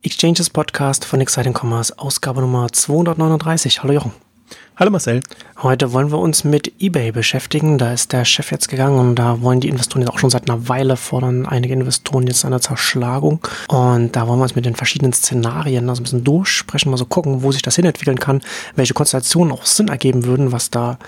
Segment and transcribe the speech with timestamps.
[0.00, 3.82] Exchanges Podcast von Exciting Commerce, Ausgabe Nummer 239.
[3.82, 4.12] Hallo Jochen.
[4.76, 5.22] Hallo Marcel.
[5.60, 7.78] Heute wollen wir uns mit eBay beschäftigen.
[7.78, 10.48] Da ist der Chef jetzt gegangen und da wollen die Investoren jetzt auch schon seit
[10.48, 13.40] einer Weile fordern einige Investoren jetzt eine Zerschlagung.
[13.66, 17.04] Und da wollen wir uns mit den verschiedenen Szenarien also ein bisschen durchsprechen, mal so
[17.04, 18.40] gucken, wo sich das hinentwickeln kann,
[18.76, 21.00] welche Konstellationen auch Sinn ergeben würden, was da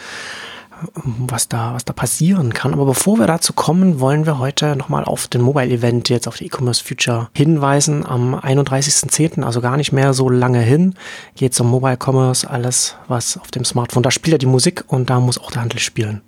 [1.04, 2.72] was da, was da passieren kann.
[2.72, 6.46] Aber bevor wir dazu kommen, wollen wir heute nochmal auf den Mobile-Event, jetzt auf die
[6.46, 8.06] E-Commerce Future hinweisen.
[8.06, 10.94] Am 31.10., also gar nicht mehr so lange hin,
[11.36, 15.10] geht um Mobile Commerce, alles, was auf dem Smartphone, da spielt ja die Musik und
[15.10, 16.22] da muss auch der Handel spielen.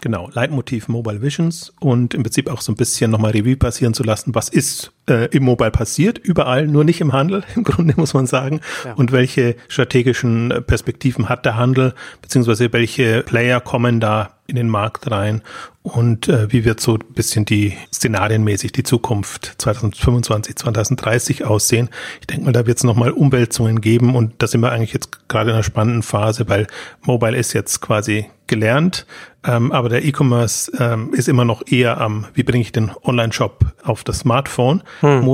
[0.00, 4.02] Genau, Leitmotiv Mobile Visions und im Prinzip auch so ein bisschen nochmal Revue passieren zu
[4.02, 8.14] lassen, was ist äh, im Mobile passiert, überall, nur nicht im Handel, im Grunde muss
[8.14, 8.60] man sagen.
[8.84, 8.94] Ja.
[8.94, 15.10] Und welche strategischen Perspektiven hat der Handel, beziehungsweise welche Player kommen da in den Markt
[15.10, 15.42] rein
[15.82, 21.88] und äh, wie wird so ein bisschen die szenarienmäßig die Zukunft 2025, 2030 aussehen.
[22.20, 25.28] Ich denke mal, da wird es nochmal Umwälzungen geben und da sind wir eigentlich jetzt
[25.28, 26.66] gerade in einer spannenden Phase, weil
[27.00, 29.06] Mobile ist jetzt quasi gelernt,
[29.44, 33.64] ähm, aber der E-Commerce ähm, ist immer noch eher am, wie bringe ich den Online-Shop
[33.84, 34.24] auf das
[35.00, 35.24] Hm.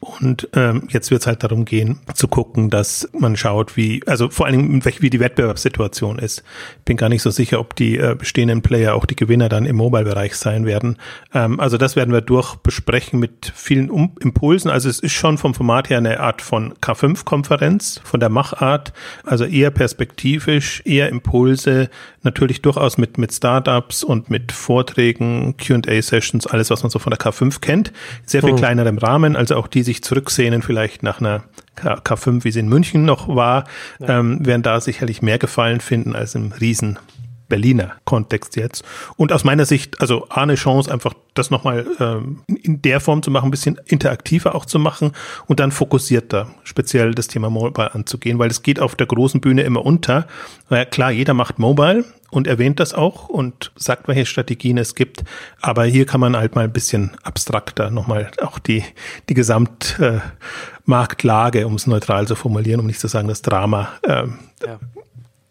[0.00, 4.30] Und ähm, jetzt wird es halt darum gehen, zu gucken, dass man schaut, wie, also
[4.30, 6.42] vor allem, wie die Wettbewerbssituation ist.
[6.78, 9.66] Ich bin gar nicht so sicher, ob die äh, bestehenden Player auch die Gewinner dann
[9.66, 10.96] im Mobile-Bereich sein werden.
[11.34, 14.70] Ähm, also das werden wir durch besprechen mit vielen um Impulsen.
[14.70, 18.94] Also es ist schon vom Format her eine Art von K5-Konferenz, von der Machart,
[19.26, 21.90] also eher perspektivisch, eher Impulse,
[22.22, 27.18] natürlich durchaus mit, mit Startups und mit Vorträgen, Q&A-Sessions, alles, was man so von der
[27.18, 27.92] K5 kennt.
[28.24, 28.56] Sehr viel mhm.
[28.56, 31.42] kleinerem Rahmen, also auch diese sich zurücksehnen, vielleicht nach einer
[31.74, 33.64] K 5 wie sie in München noch war,
[33.98, 34.20] ja.
[34.20, 36.98] ähm, werden da sicherlich mehr Gefallen finden als im riesen
[37.50, 38.82] Berliner Kontext jetzt.
[39.16, 43.30] Und aus meiner Sicht, also eine Chance, einfach das nochmal ähm, in der Form zu
[43.30, 45.12] machen, ein bisschen interaktiver auch zu machen
[45.46, 49.62] und dann fokussierter speziell das Thema Mobile anzugehen, weil es geht auf der großen Bühne
[49.62, 50.26] immer unter.
[50.70, 55.22] Weil klar, jeder macht Mobile, und erwähnt das auch und sagt, welche Strategien es gibt.
[55.60, 58.82] Aber hier kann man halt mal ein bisschen abstrakter nochmal auch die,
[59.28, 64.24] die Gesamtmarktlage, äh, um es neutral zu formulieren, um nicht zu sagen, das Drama äh,
[64.64, 64.78] ja.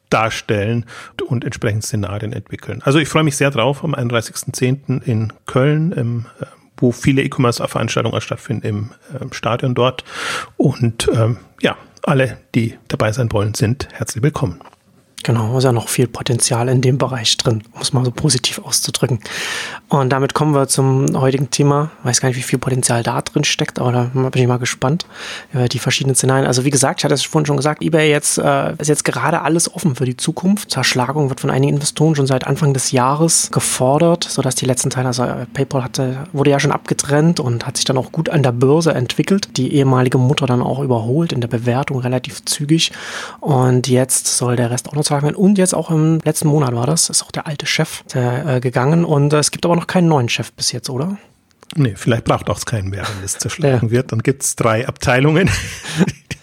[0.09, 0.85] Darstellen
[1.27, 2.81] und entsprechend Szenarien entwickeln.
[2.83, 5.03] Also ich freue mich sehr drauf am 31.10.
[5.03, 6.45] in Köln, im, äh,
[6.77, 10.03] wo viele E-Commerce-Veranstaltungen stattfinden im äh, Stadion dort.
[10.57, 14.59] Und ähm, ja, alle, die dabei sein wollen, sind herzlich willkommen.
[15.23, 18.59] Genau, ist ja noch viel Potenzial in dem Bereich drin, um es mal so positiv
[18.59, 19.19] auszudrücken.
[19.89, 21.91] Und damit kommen wir zum heutigen Thema.
[21.99, 24.59] Ich weiß gar nicht, wie viel Potenzial da drin steckt, aber da bin ich mal
[24.59, 25.05] gespannt
[25.51, 26.47] über die verschiedenen Szenarien.
[26.47, 29.41] Also wie gesagt, ich hatte es vorhin schon gesagt, eBay jetzt, äh, ist jetzt gerade
[29.41, 30.71] alles offen für die Zukunft.
[30.71, 35.07] Zerschlagung wird von einigen Investoren schon seit Anfang des Jahres gefordert, sodass die letzten Teile,
[35.07, 38.41] also äh, PayPal hatte, wurde ja schon abgetrennt und hat sich dann auch gut an
[38.41, 39.57] der Börse entwickelt.
[39.57, 42.93] Die ehemalige Mutter dann auch überholt in der Bewertung relativ zügig.
[43.41, 46.85] Und jetzt soll der Rest auch noch Tagen und jetzt auch im letzten Monat war
[46.85, 50.07] das, ist auch der alte Chef äh, gegangen und äh, es gibt aber noch keinen
[50.07, 51.17] neuen Chef bis jetzt, oder?
[51.75, 53.91] Nee, vielleicht braucht auch es keinen mehr, wenn es zerschlagen ja.
[53.91, 54.11] wird.
[54.11, 55.49] Dann gibt es drei Abteilungen,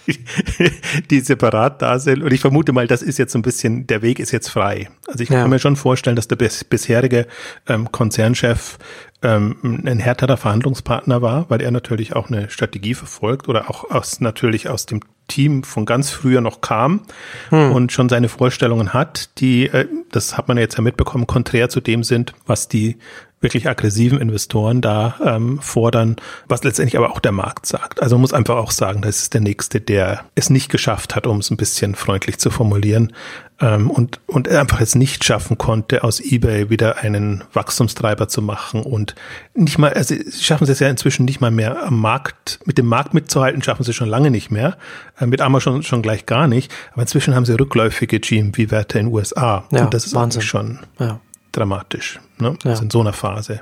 [0.07, 0.19] die,
[1.09, 2.23] die, separat da sind.
[2.23, 4.89] Und ich vermute mal, das ist jetzt so ein bisschen, der Weg ist jetzt frei.
[5.07, 5.41] Also ich ja.
[5.41, 7.27] kann mir schon vorstellen, dass der bis, bisherige
[7.67, 8.77] ähm, Konzernchef
[9.21, 14.21] ähm, ein härterer Verhandlungspartner war, weil er natürlich auch eine Strategie verfolgt oder auch aus,
[14.21, 17.01] natürlich aus dem Team von ganz früher noch kam
[17.49, 17.71] hm.
[17.71, 21.81] und schon seine Vorstellungen hat, die, äh, das hat man jetzt ja mitbekommen, konträr zu
[21.81, 22.97] dem sind, was die
[23.47, 26.17] wirklich aggressiven Investoren da ähm, fordern,
[26.49, 28.01] was letztendlich aber auch der Markt sagt.
[28.01, 31.25] Also man muss einfach auch sagen, das ist der Nächste, der es nicht geschafft hat,
[31.25, 33.13] um es ein bisschen freundlich zu formulieren,
[33.59, 38.83] ähm, und, und einfach jetzt nicht schaffen konnte, aus eBay wieder einen Wachstumstreiber zu machen
[38.83, 39.15] und
[39.55, 42.77] nicht mal, also sie schaffen sie es ja inzwischen nicht mal mehr am Markt, mit
[42.77, 44.77] dem Markt mitzuhalten, schaffen sie schon lange nicht mehr,
[45.19, 49.13] äh, mit Amazon schon gleich gar nicht, aber inzwischen haben sie rückläufige GMV-Werte in den
[49.13, 50.41] USA ja, und das ist Wahnsinn.
[50.43, 51.19] schon ja.
[51.57, 52.57] Dramatisch, ne?
[52.63, 52.71] Ja.
[52.71, 53.61] Also in so einer Phase.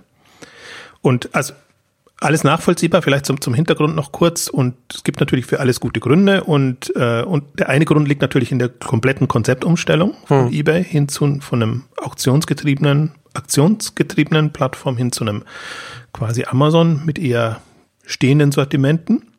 [1.01, 1.53] Und also
[2.21, 4.47] alles nachvollziehbar, vielleicht zum, zum Hintergrund noch kurz.
[4.47, 6.43] Und es gibt natürlich für alles gute Gründe.
[6.43, 10.53] Und, äh, und der eine Grund liegt natürlich in der kompletten Konzeptumstellung von hm.
[10.53, 15.43] eBay hin zu von einem auktionsgetriebenen, aktionsgetriebenen Plattform hin zu einem
[16.13, 17.61] quasi Amazon mit eher
[18.05, 19.34] stehenden Sortimenten.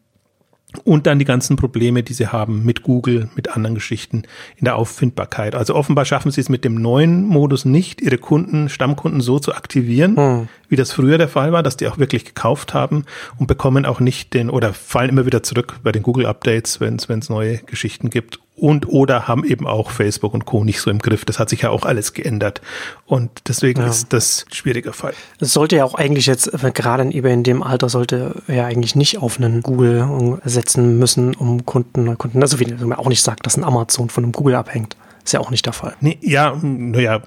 [0.85, 4.23] Und dann die ganzen Probleme, die sie haben mit Google, mit anderen Geschichten
[4.57, 5.55] in der Auffindbarkeit.
[5.55, 9.55] Also offenbar schaffen sie es mit dem neuen Modus nicht, ihre Kunden, Stammkunden so zu
[9.55, 10.49] aktivieren, hm.
[10.69, 13.05] wie das früher der Fall war, dass die auch wirklich gekauft haben
[13.39, 16.97] und bekommen auch nicht den oder fallen immer wieder zurück bei den Google Updates, wenn
[16.97, 20.65] es neue Geschichten gibt und oder haben eben auch Facebook und Co.
[20.65, 21.25] nicht so im Griff.
[21.25, 22.63] Das hat sich ja auch alles geändert.
[23.05, 23.89] Und deswegen ja.
[23.89, 25.13] ist das ein schwieriger Fall.
[25.39, 28.65] Es sollte ja auch eigentlich jetzt, äh, gerade in eBay in dem Alter, sollte ja
[28.65, 33.23] eigentlich nicht auf einen Google setzen müssen, um Kunden, Kunden, also wie man auch nicht
[33.23, 34.97] sagt, dass ein Amazon von einem Google abhängt.
[35.27, 35.97] Ist ja auch nicht der Fall.
[36.01, 37.21] Nee, ja, naja,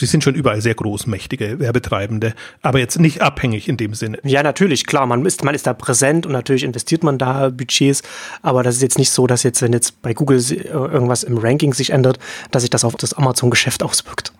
[0.00, 2.32] die sind schon überall sehr großmächtige Werbetreibende,
[2.62, 4.18] aber jetzt nicht abhängig in dem Sinne.
[4.24, 8.02] Ja, natürlich, klar, man ist, man ist da präsent und natürlich investiert man da Budgets,
[8.40, 11.36] aber das ist jetzt nicht so, dass jetzt, wenn jetzt bei Google äh, irgendwas im
[11.36, 12.18] Ranking sich ändert,
[12.50, 14.32] dass sich das auf das Amazon-Geschäft auswirkt.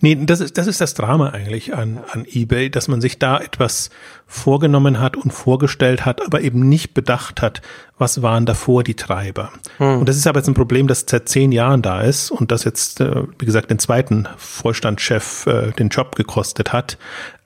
[0.00, 3.38] Nee, das ist, das ist das Drama eigentlich an, an eBay, dass man sich da
[3.38, 3.90] etwas
[4.26, 7.60] vorgenommen hat und vorgestellt hat, aber eben nicht bedacht hat,
[7.96, 9.52] was waren davor die Treiber.
[9.78, 10.00] Hm.
[10.00, 12.64] Und das ist aber jetzt ein Problem, das seit zehn Jahren da ist und das
[12.64, 16.98] jetzt, äh, wie gesagt, den zweiten Vorstandschef äh, den Job gekostet hat,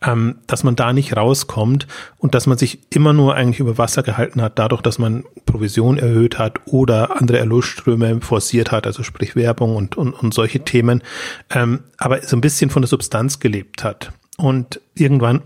[0.02, 1.86] ähm, dass man da nicht rauskommt
[2.16, 5.98] und dass man sich immer nur eigentlich über Wasser gehalten hat, dadurch, dass man Provision
[5.98, 11.02] erhöht hat oder andere Erlösströme forciert hat, also sprich Werbung und, und, und solche Themen,
[11.50, 14.12] ähm, aber so ein bisschen von der Substanz gelebt hat.
[14.38, 15.42] Und irgendwann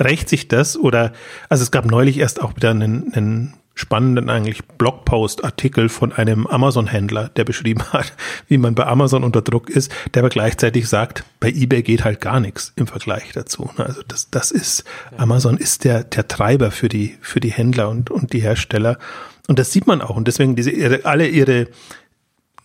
[0.00, 1.12] rächt sich das oder,
[1.48, 7.28] also es gab neulich erst auch wieder einen, einen spannenden eigentlich Blogpost-Artikel von einem Amazon-Händler,
[7.36, 8.12] der beschrieben hat,
[8.48, 12.20] wie man bei Amazon unter Druck ist, der aber gleichzeitig sagt, bei eBay geht halt
[12.20, 13.70] gar nichts im Vergleich dazu.
[13.76, 14.82] Also das, das ist,
[15.16, 18.98] Amazon ist der, der Treiber für die, für die Händler und, und die Hersteller.
[19.46, 20.16] Und das sieht man auch.
[20.16, 21.68] Und deswegen diese, alle ihre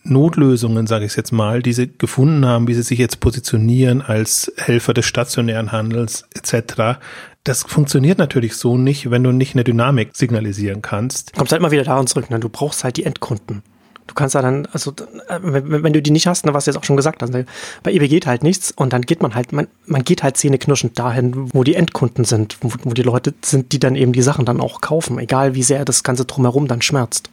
[0.02, 4.52] Notlösungen, sage ich jetzt mal, die sie gefunden haben, wie sie sich jetzt positionieren als
[4.56, 6.98] Helfer des stationären Handels etc.,
[7.44, 11.34] das funktioniert natürlich so nicht, wenn du nicht eine Dynamik signalisieren kannst.
[11.34, 12.40] Kommst halt mal wieder daran zurück, ne?
[12.40, 13.62] du brauchst halt die Endkunden.
[14.06, 14.92] Du kannst ja dann, also
[15.28, 17.46] äh, wenn, du die nicht hast, ne, was du jetzt auch schon gesagt hast, ne,
[17.82, 20.98] bei eBay geht halt nichts und dann geht man halt, man, man geht halt zähneknirschend
[20.98, 24.44] dahin, wo die Endkunden sind, wo, wo die Leute sind, die dann eben die Sachen
[24.44, 27.30] dann auch kaufen, egal wie sehr das Ganze drumherum dann schmerzt.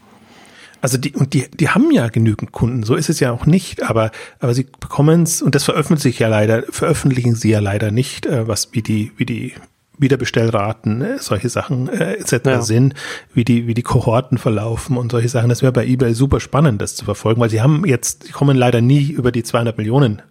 [0.79, 3.83] Also die, und die, die haben ja genügend Kunden, so ist es ja auch nicht,
[3.83, 7.91] aber, aber sie bekommen es, und das veröffentlichen sich ja leider, veröffentlichen sie ja leider
[7.91, 9.53] nicht, äh, was wie die, wie die
[9.97, 12.45] Wiederbestellraten, äh, solche Sachen äh, etc.
[12.45, 12.61] Ja.
[12.61, 12.95] sind,
[13.33, 15.49] wie die, wie die Kohorten verlaufen und solche Sachen.
[15.49, 18.57] Das wäre bei eBay super spannend, das zu verfolgen, weil sie haben jetzt, sie kommen
[18.57, 20.21] leider nie über die 200 Millionen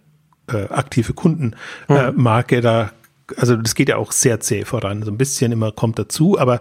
[0.51, 2.91] äh, aktive Kundenmarke äh, da.
[3.37, 5.03] Also das geht ja auch sehr zäh voran.
[5.03, 6.59] So ein bisschen immer kommt dazu, aber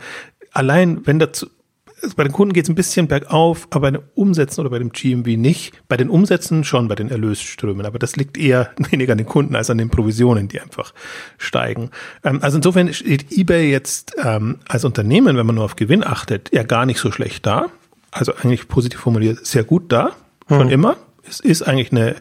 [0.53, 1.47] allein wenn dazu
[2.17, 4.91] bei den Kunden geht es ein bisschen bergauf, aber bei den Umsätzen oder bei dem
[4.91, 5.73] GMV nicht.
[5.89, 7.87] Bei den Umsätzen schon, bei den Erlösströmen.
[7.87, 10.95] Aber das liegt eher weniger an den Kunden als an den Provisionen, die einfach
[11.39, 11.91] steigen.
[12.25, 16.51] Ähm, also insofern steht eBay jetzt ähm, als Unternehmen, wenn man nur auf Gewinn achtet,
[16.53, 17.67] ja gar nicht so schlecht da.
[18.11, 20.11] Also eigentlich positiv formuliert, sehr gut da,
[20.49, 20.73] schon mhm.
[20.73, 20.97] immer.
[21.29, 22.17] Es ist eigentlich eine,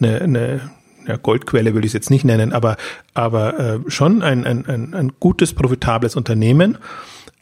[0.00, 0.60] eine, eine
[1.06, 2.76] ja, Goldquelle will ich es jetzt nicht nennen, aber,
[3.14, 6.78] aber äh, schon ein, ein, ein, ein gutes, profitables Unternehmen.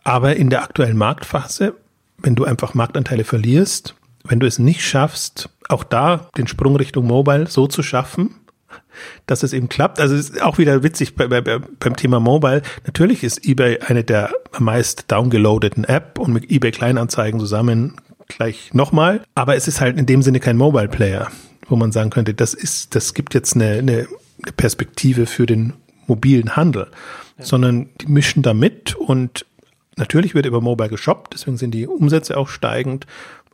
[0.04, 1.74] Aber in der aktuellen Marktphase,
[2.18, 7.06] wenn du einfach Marktanteile verlierst, wenn du es nicht schaffst, auch da den Sprung Richtung
[7.06, 8.36] Mobile so zu schaffen,
[9.26, 10.00] dass es eben klappt.
[10.00, 12.62] Also es ist auch wieder witzig bei, bei, beim Thema Mobile.
[12.86, 17.96] Natürlich ist eBay eine der meist downgeloadeten App und mit eBay Kleinanzeigen zusammen
[18.28, 19.22] gleich nochmal.
[19.34, 21.28] Aber es ist halt in dem Sinne kein Mobile Player,
[21.68, 24.06] wo man sagen könnte, das ist, das gibt jetzt eine, eine
[24.56, 25.74] Perspektive für den
[26.06, 26.88] mobilen Handel,
[27.38, 27.44] ja.
[27.44, 29.46] sondern die mischen da mit und
[29.96, 33.06] Natürlich wird über Mobile geshoppt, deswegen sind die Umsätze auch steigend.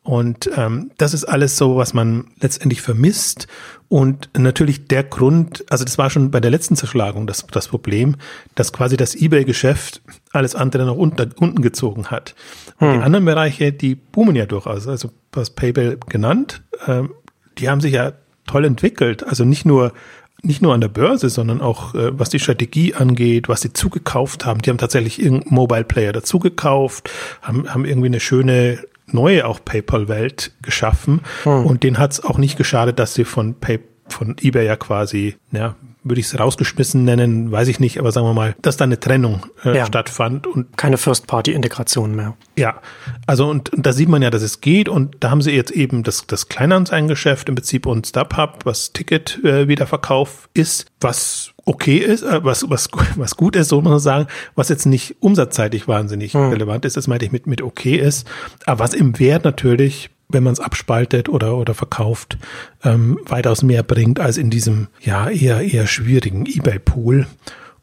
[0.03, 3.47] Und ähm, das ist alles so, was man letztendlich vermisst.
[3.89, 8.17] Und natürlich der Grund, also das war schon bei der letzten Zerschlagung das, das Problem,
[8.55, 10.01] dass quasi das eBay-Geschäft
[10.33, 12.35] alles andere nach unten, unten gezogen hat.
[12.79, 12.93] Hm.
[12.93, 14.89] Die anderen Bereiche, die boomen ja durchaus.
[14.89, 17.11] Also was PayPal genannt, ähm,
[17.59, 18.13] die haben sich ja
[18.47, 19.23] toll entwickelt.
[19.25, 19.93] Also nicht nur
[20.43, 24.45] nicht nur an der Börse, sondern auch äh, was die Strategie angeht, was sie zugekauft
[24.45, 24.63] haben.
[24.63, 27.11] Die haben tatsächlich irgendeinen Mobile Player dazugekauft,
[27.43, 31.21] haben, haben irgendwie eine schöne neue auch PayPal-Welt geschaffen.
[31.43, 31.67] Hm.
[31.67, 35.37] Und denen hat es auch nicht geschadet, dass sie von PayPal von eBay ja quasi,
[35.53, 38.85] ja, würde ich es rausgeschmissen nennen, weiß ich nicht, aber sagen wir mal, dass da
[38.85, 39.87] eine Trennung äh, ja.
[39.87, 42.37] stattfand und keine First-Party-Integration mehr.
[42.57, 42.81] Ja,
[43.27, 45.73] also und, und, da sieht man ja, dass es geht und da haben sie jetzt
[45.73, 51.99] eben das, das Kleinanzeigengeschäft im Prinzip und StubHub, was Ticket äh, Wiederverkauf ist, was okay
[51.99, 55.87] ist, äh, was, was, was gut ist, so muss man sagen, was jetzt nicht umsatzseitig
[55.87, 56.49] wahnsinnig hm.
[56.49, 58.27] relevant ist, das meinte ich mit, mit okay ist,
[58.65, 62.39] aber was im Wert natürlich wenn man es abspaltet oder, oder verkauft,
[62.85, 67.27] ähm, weitaus mehr bringt als in diesem ja eher, eher schwierigen Ebay-Pool.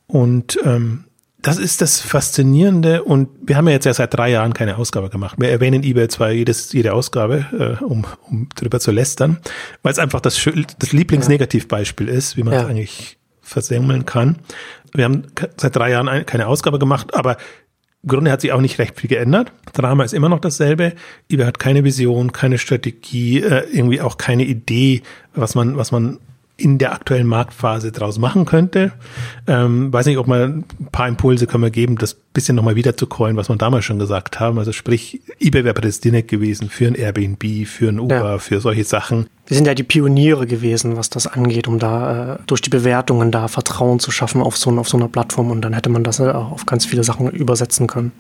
[0.07, 1.05] Und ähm,
[1.41, 5.09] das ist das Faszinierende und wir haben ja jetzt ja seit drei Jahren keine Ausgabe
[5.09, 5.37] gemacht.
[5.39, 9.37] Wir erwähnen eBay zwar jedes, jede Ausgabe, äh, um, um drüber zu lästern,
[9.83, 10.43] weil es einfach das,
[10.79, 12.67] das Lieblingsnegativbeispiel ist, wie man es ja.
[12.67, 14.39] eigentlich versemmeln kann.
[14.93, 15.23] Wir haben
[15.57, 17.37] seit drei Jahren keine Ausgabe gemacht, aber
[18.03, 19.51] Im Grunde hat sich auch nicht recht viel geändert.
[19.73, 20.93] Drama ist immer noch dasselbe.
[21.29, 25.01] eBay hat keine Vision, keine Strategie, äh, irgendwie auch keine Idee,
[25.33, 26.19] was man, was man
[26.57, 28.91] in der aktuellen Marktphase draus machen könnte.
[29.45, 32.95] Ähm, weiß nicht, ob man ein paar Impulse können wir geben, das bisschen nochmal wieder
[32.95, 34.59] zu callen, was wir damals schon gesagt haben.
[34.59, 38.37] Also sprich, eBay wäre prädestiniert gewesen für ein Airbnb, für ein Uber, ja.
[38.37, 39.27] für solche Sachen.
[39.47, 43.31] Wir sind ja die Pioniere gewesen, was das angeht, um da äh, durch die Bewertungen
[43.31, 46.19] da Vertrauen zu schaffen auf so, auf so einer Plattform und dann hätte man das
[46.19, 48.11] äh, auf ganz viele Sachen übersetzen können.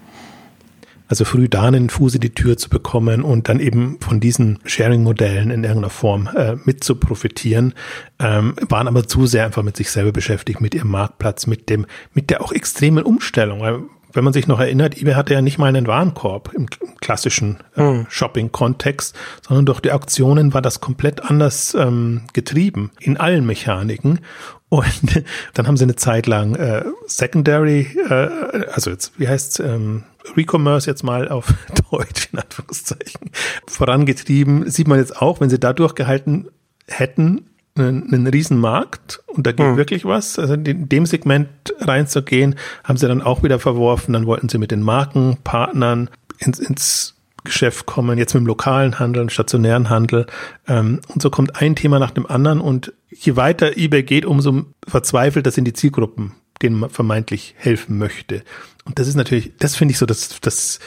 [1.07, 4.59] Also früh da einen Fuß in die Tür zu bekommen und dann eben von diesen
[4.65, 7.73] Sharing-Modellen in irgendeiner Form äh, mit zu profitieren,
[8.19, 11.85] ähm, waren aber zu sehr einfach mit sich selber beschäftigt, mit ihrem Marktplatz, mit dem,
[12.13, 13.61] mit der auch extremen Umstellung.
[13.61, 13.79] Weil
[14.13, 16.67] wenn man sich noch erinnert, eBay hatte ja nicht mal einen Warenkorb im,
[16.99, 18.05] klassischen äh, mhm.
[18.09, 19.15] Shopping-Kontext,
[19.47, 24.19] sondern durch die Auktionen war das komplett anders ähm, getrieben in allen Mechaniken.
[24.69, 25.23] Und
[25.53, 30.03] dann haben sie eine Zeit lang äh, Secondary, äh, also jetzt, wie heißt ähm,
[30.35, 31.53] Recommerce jetzt mal auf
[31.91, 33.31] Deutsch in Anführungszeichen
[33.67, 34.69] vorangetrieben.
[34.69, 36.49] Sieht man jetzt auch, wenn sie da durchgehalten
[36.87, 39.77] hätten, einen, einen Riesenmarkt und da geht hm.
[39.77, 40.39] wirklich was.
[40.39, 44.13] Also in dem Segment reinzugehen, haben sie dann auch wieder verworfen.
[44.13, 49.23] Dann wollten sie mit den Markenpartnern ins, ins Geschäft kommen, jetzt mit dem lokalen Handel,
[49.23, 50.27] dem stationären Handel.
[50.67, 52.59] Ähm, und so kommt ein Thema nach dem anderen.
[52.59, 57.97] Und je weiter eBay geht, umso verzweifelt das in die Zielgruppen, denen man vermeintlich helfen
[57.97, 58.43] möchte.
[58.85, 60.79] Und das ist natürlich, das finde ich so das, das,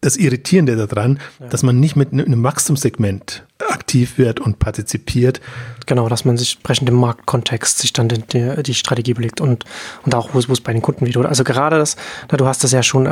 [0.00, 1.48] das Irritierende daran, ja.
[1.48, 5.40] dass man nicht mit einem Wachstumssegment aktiv wird und partizipiert.
[5.86, 9.64] Genau, dass man sich entsprechend im Marktkontext sich dann die, die, Strategie belegt und,
[10.04, 11.28] und auch, wo es, wo es bei den Kunden wieder.
[11.28, 11.96] Also gerade das,
[12.30, 13.06] na, du hast das ja schon,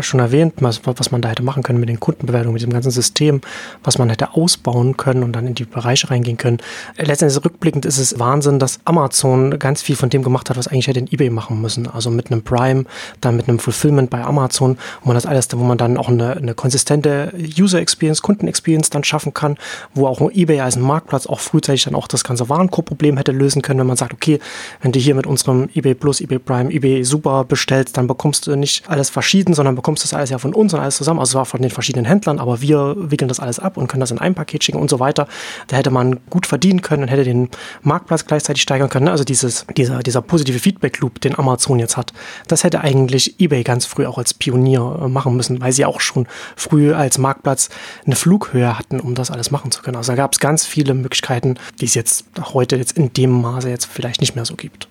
[0.00, 2.90] schon erwähnt, was, was man da hätte machen können mit den Kundenbewertungen, mit dem ganzen
[2.90, 3.40] System,
[3.82, 6.58] was man hätte ausbauen können und dann in die Bereiche reingehen können.
[6.96, 10.86] Letztendlich rückblickend ist es Wahnsinn, dass Amazon ganz viel von dem gemacht hat, was eigentlich
[10.86, 11.88] hätte in eBay machen müssen.
[11.88, 12.84] Also mit einem Prime,
[13.20, 16.36] dann mit einem Fulfillment bei Amazon, wo man das alles, wo man dann auch eine,
[16.36, 19.56] eine konsistente User Experience, Kunden Experience dann schaffen kann,
[19.94, 23.80] wo auch eBay als Marktplatz auch frühzeitig dann auch das ganze Warenkorb-Problem hätte lösen können,
[23.80, 24.38] wenn man sagt, okay,
[24.82, 28.56] wenn du hier mit unserem eBay Plus, eBay Prime, eBay Super bestellst, dann bekommst du
[28.56, 31.44] nicht alles verschieden, sondern bekommst das alles ja von uns und alles zusammen, also zwar
[31.44, 34.34] von den verschiedenen Händlern, aber wir wickeln das alles ab und können das in ein
[34.34, 35.26] Paket schicken und so weiter.
[35.66, 37.48] Da hätte man gut verdienen können und hätte den
[37.82, 39.08] Marktplatz gleichzeitig steigern können.
[39.08, 42.12] Also dieses, dieser, dieser positive Feedback-Loop, den Amazon jetzt hat,
[42.46, 46.00] das hätte eigentlich eBay ganz früh auch als Pionier äh, machen müssen, weil sie auch
[46.00, 46.26] schon
[46.56, 47.68] früh als Marktplatz
[48.06, 49.96] eine Flughöhe hatten, um das alles machen zu können.
[49.96, 53.68] Also da gab es ganz viele Möglichkeiten, die es jetzt heute jetzt in dem Maße
[53.68, 54.88] jetzt vielleicht nicht mehr so gibt.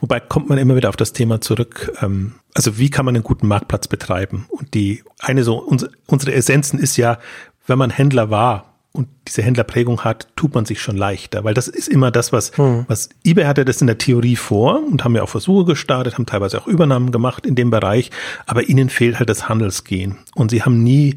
[0.00, 1.92] Wobei kommt man immer wieder auf das Thema zurück.
[2.02, 4.46] Ähm, also wie kann man einen guten Marktplatz betreiben?
[4.50, 7.18] Und die eine so unsere Essenzen ist ja,
[7.66, 11.68] wenn man Händler war und diese Händlerprägung hat, tut man sich schon leichter, weil das
[11.68, 12.86] ist immer das, was, hm.
[12.88, 16.26] was eBay hatte das in der Theorie vor und haben ja auch Versuche gestartet, haben
[16.26, 18.10] teilweise auch Übernahmen gemacht in dem Bereich,
[18.46, 21.16] aber ihnen fehlt halt das Handelsgehen und sie haben nie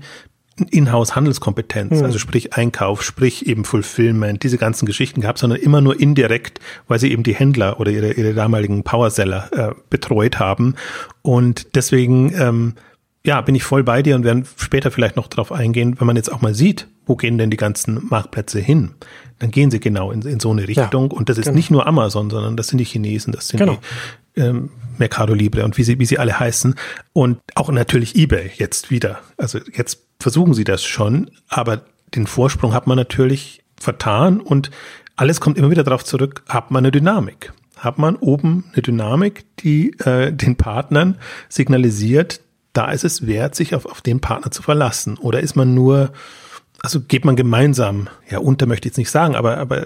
[0.68, 2.06] Inhouse-Handelskompetenz, mhm.
[2.06, 7.00] also sprich Einkauf, sprich eben Fulfillment, diese ganzen Geschichten gehabt, sondern immer nur indirekt, weil
[7.00, 10.76] sie eben die Händler oder ihre, ihre damaligen Powerseller äh, betreut haben.
[11.22, 12.74] Und deswegen, ähm,
[13.26, 16.16] ja, bin ich voll bei dir und werden später vielleicht noch darauf eingehen, wenn man
[16.16, 18.92] jetzt auch mal sieht, wo gehen denn die ganzen Marktplätze hin?
[19.40, 21.12] Dann gehen sie genau in, in so eine Richtung.
[21.12, 21.56] Ja, und das ist genau.
[21.56, 23.78] nicht nur Amazon, sondern das sind die Chinesen, das sind genau.
[24.36, 26.76] die ähm, Mercado Libre und wie sie, wie sie alle heißen.
[27.14, 29.20] Und auch natürlich eBay jetzt wieder.
[29.38, 31.82] Also jetzt versuchen sie das schon, aber
[32.16, 34.72] den Vorsprung hat man natürlich vertan und
[35.16, 37.54] alles kommt immer wieder darauf zurück, hat man eine Dynamik.
[37.78, 42.42] Hat man oben eine Dynamik, die äh, den Partnern signalisiert,
[42.74, 45.18] da ist es wert, sich auf, auf den Partner zu verlassen.
[45.18, 46.12] Oder ist man nur,
[46.82, 49.86] also geht man gemeinsam, ja, unter möchte ich jetzt nicht sagen, aber, aber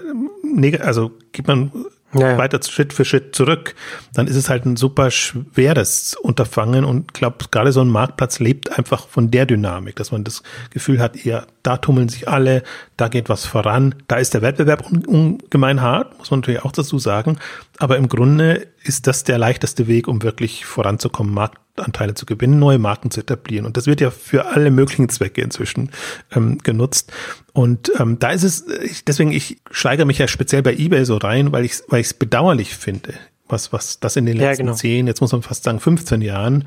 [0.80, 1.72] also geht man
[2.14, 2.38] ja, ja.
[2.38, 3.74] weiter Schritt für Schritt zurück,
[4.12, 8.76] dann ist es halt ein super schweres Unterfangen und glaube, gerade so ein Marktplatz lebt
[8.76, 12.62] einfach von der Dynamik, dass man das Gefühl hat, ja, da tummeln sich alle,
[12.96, 16.72] da geht was voran, da ist der Wettbewerb un ungemein hart, muss man natürlich auch
[16.72, 17.38] dazu sagen,
[17.78, 21.34] aber im Grunde ist das der leichteste Weg, um wirklich voranzukommen,
[21.76, 23.66] Marktanteile zu gewinnen, neue Marken zu etablieren.
[23.66, 25.90] Und das wird ja für alle möglichen Zwecke inzwischen
[26.34, 27.12] ähm, genutzt.
[27.52, 31.16] Und ähm, da ist es, ich, deswegen, ich steigere mich ja speziell bei eBay so
[31.16, 33.14] rein, weil ich weil ich es bedauerlich finde,
[33.48, 34.74] was, was das in den letzten ja, genau.
[34.74, 36.64] zehn, jetzt muss man fast sagen 15 Jahren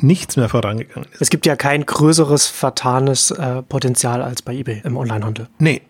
[0.00, 1.22] nichts mehr vorangegangen ist.
[1.22, 5.48] Es gibt ja kein größeres vertanes äh, Potenzial als bei eBay im Onlinehandel.
[5.58, 5.82] Nee.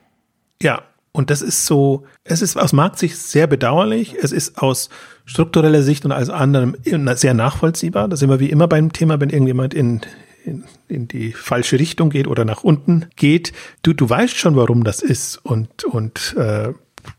[0.62, 0.82] Ja,
[1.18, 4.14] und das ist so, es ist aus Marktsicht sehr bedauerlich.
[4.22, 4.88] Es ist aus
[5.24, 8.06] struktureller Sicht und als anderem sehr nachvollziehbar.
[8.06, 10.02] Das ist immer wie immer beim Thema, wenn irgendjemand in,
[10.44, 13.52] in, in die falsche Richtung geht oder nach unten geht.
[13.82, 16.72] Du, du weißt schon, warum das ist und, und äh,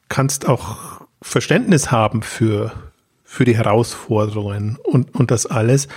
[0.08, 2.72] kannst auch Verständnis haben für,
[3.25, 5.89] für die Herausforderungen und, und das alles.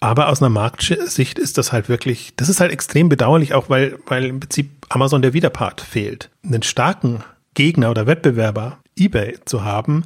[0.00, 4.00] Aber aus einer Marktsicht ist das halt wirklich, das ist halt extrem bedauerlich, auch weil,
[4.06, 6.28] weil im Prinzip Amazon der Widerpart fehlt.
[6.44, 7.22] Einen starken
[7.56, 10.04] Gegner oder Wettbewerber, eBay zu haben,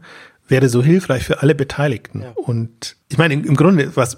[0.48, 2.22] wäre so hilfreich für alle Beteiligten.
[2.22, 2.32] Ja.
[2.36, 4.16] Und ich meine, im, Grunde, was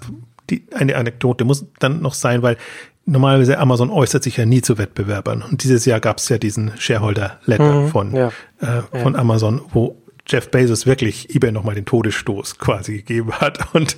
[0.49, 2.57] die, eine Anekdote muss dann noch sein, weil
[3.05, 5.41] normalerweise Amazon äußert sich ja nie zu Wettbewerbern.
[5.41, 8.31] Und dieses Jahr gab es ja diesen Shareholder-Letter mhm, von, ja.
[8.61, 9.19] äh, von ja.
[9.19, 13.97] Amazon, wo Jeff Bezos wirklich eBay nochmal den Todesstoß quasi gegeben hat und,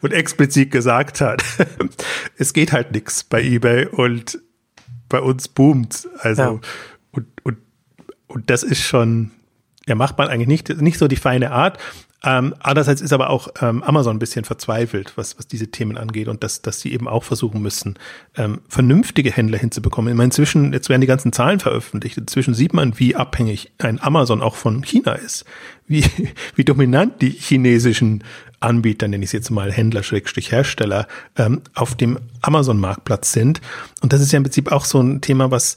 [0.00, 1.44] und explizit gesagt hat,
[2.38, 4.40] es geht halt nichts bei eBay und
[5.08, 6.08] bei uns boomt.
[6.20, 6.60] Also,
[7.12, 7.58] und, und,
[8.34, 9.30] und das ist schon,
[9.86, 11.78] ja, macht man eigentlich nicht, nicht so die feine Art.
[12.26, 16.26] Ähm, andererseits ist aber auch ähm, Amazon ein bisschen verzweifelt, was, was diese Themen angeht
[16.28, 17.98] und dass, dass sie eben auch versuchen müssen,
[18.34, 20.10] ähm, vernünftige Händler hinzubekommen.
[20.10, 24.02] Ich meine, inzwischen, jetzt werden die ganzen Zahlen veröffentlicht, inzwischen sieht man, wie abhängig ein
[24.02, 25.44] Amazon auch von China ist,
[25.86, 26.02] wie,
[26.54, 28.24] wie dominant die chinesischen
[28.58, 33.60] Anbieter, nenne ich es jetzt mal Händler, Schrägstrich Hersteller, ähm, auf dem Amazon-Marktplatz sind.
[34.00, 35.76] Und das ist ja im Prinzip auch so ein Thema, was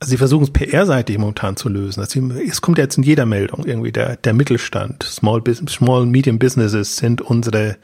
[0.00, 2.00] also sie versuchen es PR-seitig momentan zu lösen.
[2.00, 6.06] Also es kommt ja jetzt in jeder Meldung irgendwie der, der Mittelstand, Small, Business, Small
[6.06, 7.76] Medium Businesses sind unsere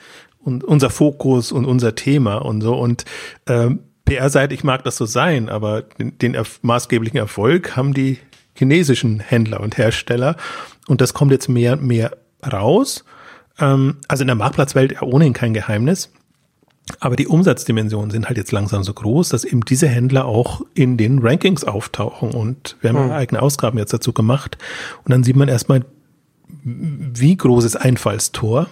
[0.43, 2.75] un, unser Fokus und unser Thema und so.
[2.75, 3.05] Und
[3.47, 8.19] ähm, PR-seitig mag das so sein, aber den, den maßgeblichen Erfolg haben die
[8.55, 10.37] chinesischen Händler und Hersteller.
[10.89, 12.17] Und das kommt jetzt mehr und mehr
[12.51, 13.05] raus.
[13.59, 16.11] Ähm, also in der Marktplatzwelt ohnehin kein Geheimnis.
[17.01, 20.97] Aber die Umsatzdimensionen sind halt jetzt langsam so groß, dass eben diese Händler auch in
[20.97, 22.31] den Rankings auftauchen.
[22.31, 23.13] Und wir haben mhm.
[23.13, 24.57] eigene Ausgaben jetzt dazu gemacht.
[25.05, 25.85] Und dann sieht man erstmal,
[26.63, 28.69] wie großes Einfallstor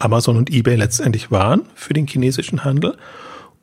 [0.00, 2.96] Amazon und eBay letztendlich waren für den chinesischen Handel.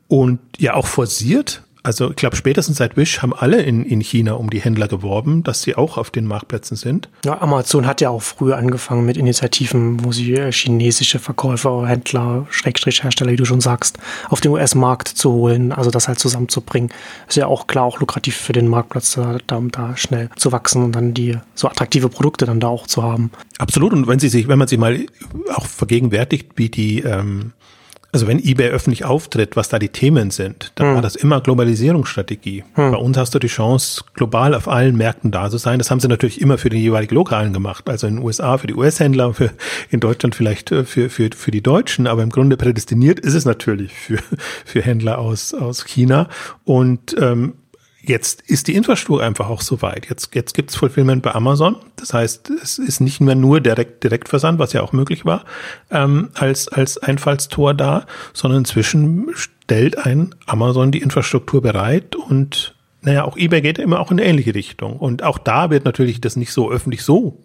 [0.08, 4.34] Und ja auch forciert also ich glaube, spätestens seit Wish haben alle in, in China
[4.34, 7.08] um die Händler geworben, dass sie auch auf den Marktplätzen sind.
[7.24, 12.46] Ja, Amazon hat ja auch früher angefangen mit Initiativen, wo sie äh, chinesische Verkäufer, Händler,
[12.50, 16.91] Schrägstrich Hersteller, wie du schon sagst, auf den US-Markt zu holen, also das halt zusammenzubringen.
[17.29, 20.91] Ist ja auch klar auch lukrativ für den Marktplatz, da, da schnell zu wachsen und
[20.91, 23.32] dann die so attraktive Produkte dann da auch zu haben.
[23.60, 23.94] Absolut.
[23.94, 25.06] Und wenn sie sich, wenn man sich mal
[25.56, 27.53] auch vergegenwärtigt, wie die ähm,
[28.14, 30.96] also wenn eBay öffentlich auftritt, was da die Themen sind, dann hm.
[30.96, 32.64] war das immer Globalisierungsstrategie.
[32.74, 32.92] Hm.
[32.92, 35.78] Bei uns hast du die Chance, global auf allen Märkten da zu sein.
[35.78, 37.89] Das haben sie natürlich immer für den jeweiligen Lokalen gemacht.
[37.89, 39.52] Also in den USA für die US-Händler, für
[39.89, 43.46] in Deutschland vielleicht äh, für, für, für die Deutschen, aber im Grunde prädestiniert ist es
[43.46, 44.20] natürlich für,
[44.65, 46.30] für Händler aus, aus China.
[46.63, 47.56] Und ähm,
[48.08, 50.08] Jetzt ist die Infrastruktur einfach auch so weit.
[50.10, 51.76] Jetzt, jetzt gibt's Fulfillment bei Amazon.
[51.98, 55.43] Das heißt, es ist nicht mehr nur direkt, Direktversand, was ja auch möglich war,
[55.91, 63.26] ähm, als, als Einfallstor da, sondern inzwischen stellt ein Amazon die Infrastruktur bereit und naja,
[63.26, 64.98] auch eBay geht immer auch in eine ähnliche Richtung.
[64.98, 67.43] Und auch da wird natürlich das nicht so öffentlich so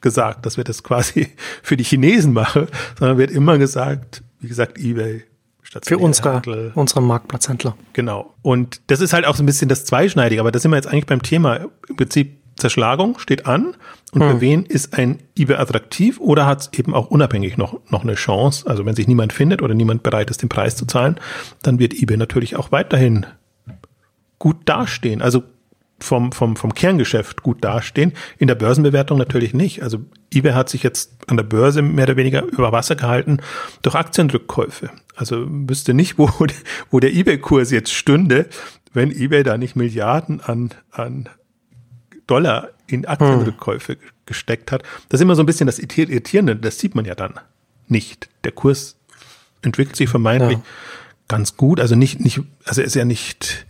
[0.00, 1.28] gesagt, dass wir das quasi
[1.62, 5.24] für die Chinesen machen, sondern wird immer gesagt, wie gesagt, eBay
[5.82, 7.76] für unsere, unsere Marktplatzhändler.
[7.92, 8.34] Genau.
[8.42, 10.86] Und das ist halt auch so ein bisschen das Zweischneidige, aber da sind wir jetzt
[10.86, 11.56] eigentlich beim Thema
[11.88, 13.76] im Prinzip Zerschlagung steht an
[14.12, 14.30] und hm.
[14.30, 18.14] für wen ist ein eBay attraktiv oder hat es eben auch unabhängig noch, noch eine
[18.14, 18.66] Chance?
[18.68, 21.16] Also wenn sich niemand findet oder niemand bereit ist, den Preis zu zahlen,
[21.62, 23.26] dann wird eBay natürlich auch weiterhin
[24.38, 25.22] gut dastehen.
[25.22, 25.42] Also
[26.04, 28.12] vom, vom, vom Kerngeschäft gut dastehen.
[28.38, 29.82] In der Börsenbewertung natürlich nicht.
[29.82, 29.98] Also
[30.32, 33.38] eBay hat sich jetzt an der Börse mehr oder weniger über Wasser gehalten
[33.82, 34.90] durch Aktienrückkäufe.
[35.16, 36.30] Also wüsste nicht, wo,
[36.90, 38.46] wo der eBay-Kurs jetzt stünde,
[38.92, 41.28] wenn eBay da nicht Milliarden an, an
[42.26, 43.98] Dollar in Aktienrückkäufe hm.
[44.26, 44.82] gesteckt hat.
[45.08, 47.34] Das ist immer so ein bisschen das Irritierende, das sieht man ja dann
[47.88, 48.28] nicht.
[48.44, 48.96] Der Kurs
[49.62, 50.64] entwickelt sich vermeintlich ja.
[51.28, 53.66] ganz gut, also nicht, nicht, also er ist ja nicht,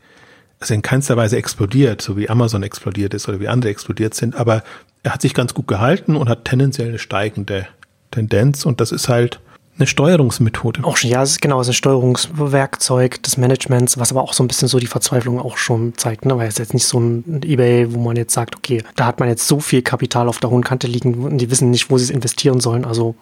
[0.60, 4.34] also in keinster Weise explodiert, so wie Amazon explodiert ist oder wie andere explodiert sind,
[4.34, 4.62] aber
[5.02, 7.66] er hat sich ganz gut gehalten und hat tendenziell eine steigende
[8.10, 9.40] Tendenz und das ist halt,
[9.76, 10.84] eine Steuerungsmethode.
[10.84, 14.32] Auch schon, ja, es ist genau, es ist ein Steuerungswerkzeug des Managements, was aber auch
[14.32, 16.36] so ein bisschen so die Verzweiflung auch schon zeigt, ne?
[16.36, 19.28] weil es jetzt nicht so ein Ebay, wo man jetzt sagt, okay, da hat man
[19.28, 22.04] jetzt so viel Kapital auf der hohen Kante liegen und die wissen nicht, wo sie
[22.04, 23.16] es investieren sollen, also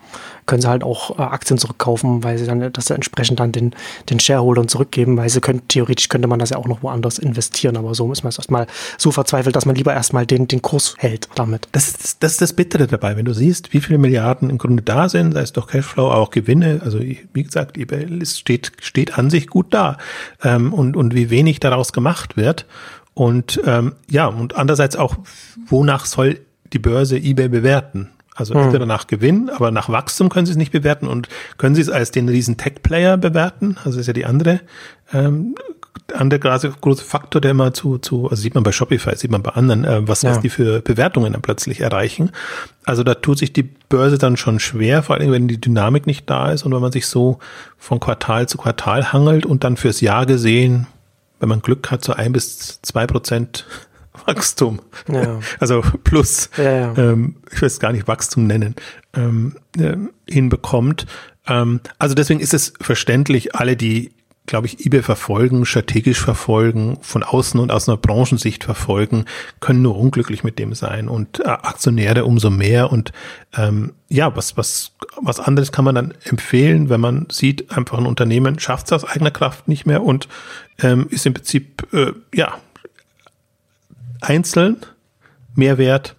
[0.44, 3.74] können sie halt auch äh, Aktien zurückkaufen, weil sie dann das entsprechend dann den,
[4.10, 7.78] den Shareholdern zurückgeben, weil sie können, theoretisch könnte man das ja auch noch woanders investieren,
[7.78, 8.66] aber so ist man erstmal
[8.98, 11.68] so verzweifelt, dass man lieber erstmal den, den Kurs hält damit.
[11.72, 14.82] Das ist, das ist das Bittere dabei, wenn du siehst, wie viele Milliarden im Grunde
[14.82, 16.80] da sind, sei es doch Cashflow, auch Gewinne.
[16.84, 19.98] Also wie gesagt, eBay steht, steht an sich gut da.
[20.42, 22.66] Ähm, und, und wie wenig daraus gemacht wird.
[23.14, 25.16] Und ähm, ja, und andererseits auch,
[25.66, 26.40] wonach soll
[26.72, 28.10] die Börse eBay bewerten?
[28.34, 28.62] Also hm.
[28.62, 31.28] entweder nach Gewinn, aber nach Wachstum können sie es nicht bewerten und
[31.58, 33.76] können sie es als den riesen Tech-Player bewerten?
[33.84, 34.60] Also ist ja die andere
[35.12, 35.54] ähm,
[36.14, 39.52] andere große Faktor, der immer zu, zu, also sieht man bei Shopify, sieht man bei
[39.52, 40.30] anderen, äh, was, ja.
[40.30, 42.30] was die für Bewertungen dann plötzlich erreichen.
[42.84, 46.28] Also da tut sich die Börse dann schon schwer, vor allem wenn die Dynamik nicht
[46.28, 47.38] da ist und wenn man sich so
[47.78, 50.86] von Quartal zu Quartal hangelt und dann fürs Jahr gesehen,
[51.40, 53.66] wenn man Glück hat, so ein bis zwei Prozent
[54.26, 54.80] Wachstum.
[55.08, 55.40] Ja.
[55.58, 56.96] Also plus, ja.
[56.96, 58.74] Ähm, ich will es gar nicht Wachstum nennen,
[59.14, 59.96] ähm, äh,
[60.28, 61.06] hinbekommt.
[61.46, 64.12] Ähm, also deswegen ist es verständlich, alle, die
[64.46, 69.24] glaube ich, eBay verfolgen, strategisch verfolgen, von außen und aus einer Branchensicht verfolgen,
[69.60, 72.90] können nur unglücklich mit dem sein und äh, Aktionäre umso mehr.
[72.90, 73.12] Und
[73.56, 78.06] ähm, ja, was, was, was anderes kann man dann empfehlen, wenn man sieht, einfach ein
[78.06, 80.28] Unternehmen schafft es aus eigener Kraft nicht mehr und
[80.80, 82.54] ähm, ist im Prinzip äh, ja
[84.20, 84.78] einzeln
[85.54, 86.16] mehr wert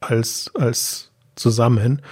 [0.00, 2.02] als, als zusammen.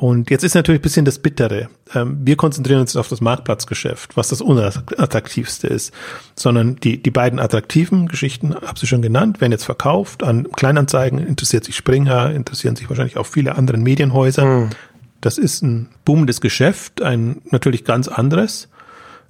[0.00, 1.68] Und jetzt ist natürlich ein bisschen das Bittere.
[1.94, 5.92] Ähm, wir konzentrieren uns auf das Marktplatzgeschäft, was das unattraktivste ist,
[6.34, 10.22] sondern die, die beiden attraktiven Geschichten, habe sie schon genannt, werden jetzt verkauft.
[10.22, 14.44] An Kleinanzeigen interessiert sich Springer, interessieren sich wahrscheinlich auch viele andere Medienhäuser.
[14.46, 14.70] Mhm.
[15.20, 18.70] Das ist ein boomendes Geschäft, ein natürlich ganz anderes.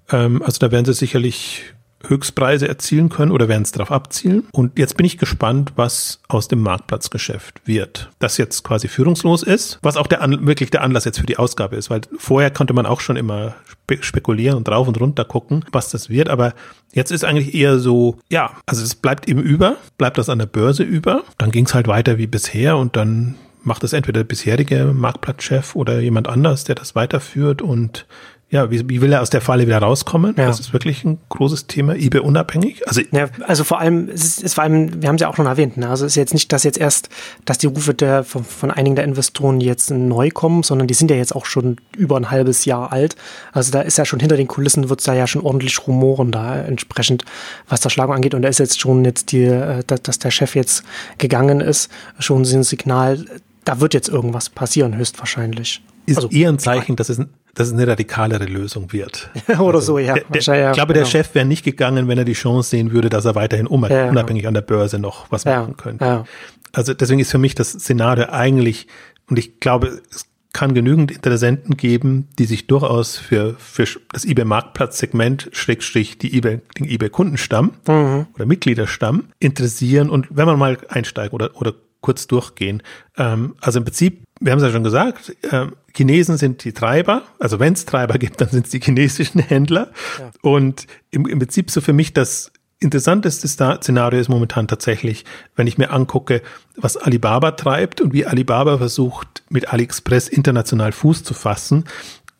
[0.08, 1.64] Ähm, also da werden sie sicherlich
[2.06, 4.44] Höchstpreise erzielen können oder werden es darauf abzielen.
[4.52, 8.10] Und jetzt bin ich gespannt, was aus dem Marktplatzgeschäft wird.
[8.18, 11.38] Das jetzt quasi führungslos ist, was auch der An wirklich der Anlass jetzt für die
[11.38, 15.24] Ausgabe ist, weil vorher konnte man auch schon immer spe spekulieren und drauf und runter
[15.24, 16.28] gucken, was das wird.
[16.28, 16.54] Aber
[16.92, 20.46] jetzt ist eigentlich eher so, ja, also es bleibt eben über, bleibt das an der
[20.46, 21.22] Börse über.
[21.38, 25.76] Dann ging es halt weiter wie bisher und dann macht es entweder der bisherige Marktplatzchef
[25.76, 28.06] oder jemand anders, der das weiterführt und
[28.50, 30.34] ja, wie, wie will er aus der Falle wieder rauskommen?
[30.36, 30.46] Ja.
[30.46, 32.86] Das ist wirklich ein großes Thema, eBay unabhängig.
[32.88, 35.36] Also, ja, also vor allem, es ist, ist vor allem, wir haben es ja auch
[35.36, 35.88] schon erwähnt, ne?
[35.88, 37.10] also es ist jetzt nicht, dass jetzt erst,
[37.44, 41.12] dass die Rufe der, von, von einigen der Investoren jetzt neu kommen, sondern die sind
[41.12, 43.14] ja jetzt auch schon über ein halbes Jahr alt.
[43.52, 46.32] Also da ist ja schon hinter den Kulissen wird es da ja schon ordentlich rumoren
[46.32, 47.24] da entsprechend,
[47.68, 48.34] was das Schlagung angeht.
[48.34, 50.82] Und da ist jetzt schon jetzt die, äh, dass der Chef jetzt
[51.18, 53.24] gegangen ist, schon so ein Signal,
[53.64, 55.82] da wird jetzt irgendwas passieren, höchstwahrscheinlich.
[56.06, 57.28] Ist also, eher ein Zeichen, dass es ein
[57.60, 59.28] dass es eine radikalere Lösung wird.
[59.48, 60.14] Oder also, so, ja.
[60.14, 61.04] Der, der, ich glaube, der genau.
[61.04, 64.48] Chef wäre nicht gegangen, wenn er die Chance sehen würde, dass er weiterhin unabhängig ja,
[64.48, 66.04] an der Börse noch was ja, machen könnte.
[66.04, 66.24] Ja.
[66.72, 68.86] Also deswegen ist für mich das Szenario eigentlich,
[69.28, 75.50] und ich glaube, es kann genügend Interessenten geben, die sich durchaus für, für das eBay-Marktplatz-Segment,
[75.52, 78.26] Schrägstrich, die eBay, den eBay-Kundenstamm mhm.
[78.34, 82.82] oder Mitgliederstamm interessieren und wenn man mal einsteigen oder, oder kurz durchgehen.
[83.16, 87.22] Ähm, also im Prinzip, wir haben es ja schon gesagt, äh, Chinesen sind die Treiber.
[87.38, 89.90] Also wenn es Treiber gibt, dann sind es die chinesischen Händler.
[90.18, 90.30] Ja.
[90.42, 92.50] Und im, im Prinzip so für mich das
[92.80, 96.40] interessanteste Szenario ist momentan tatsächlich, wenn ich mir angucke,
[96.76, 101.84] was Alibaba treibt und wie Alibaba versucht, mit AliExpress international Fuß zu fassen,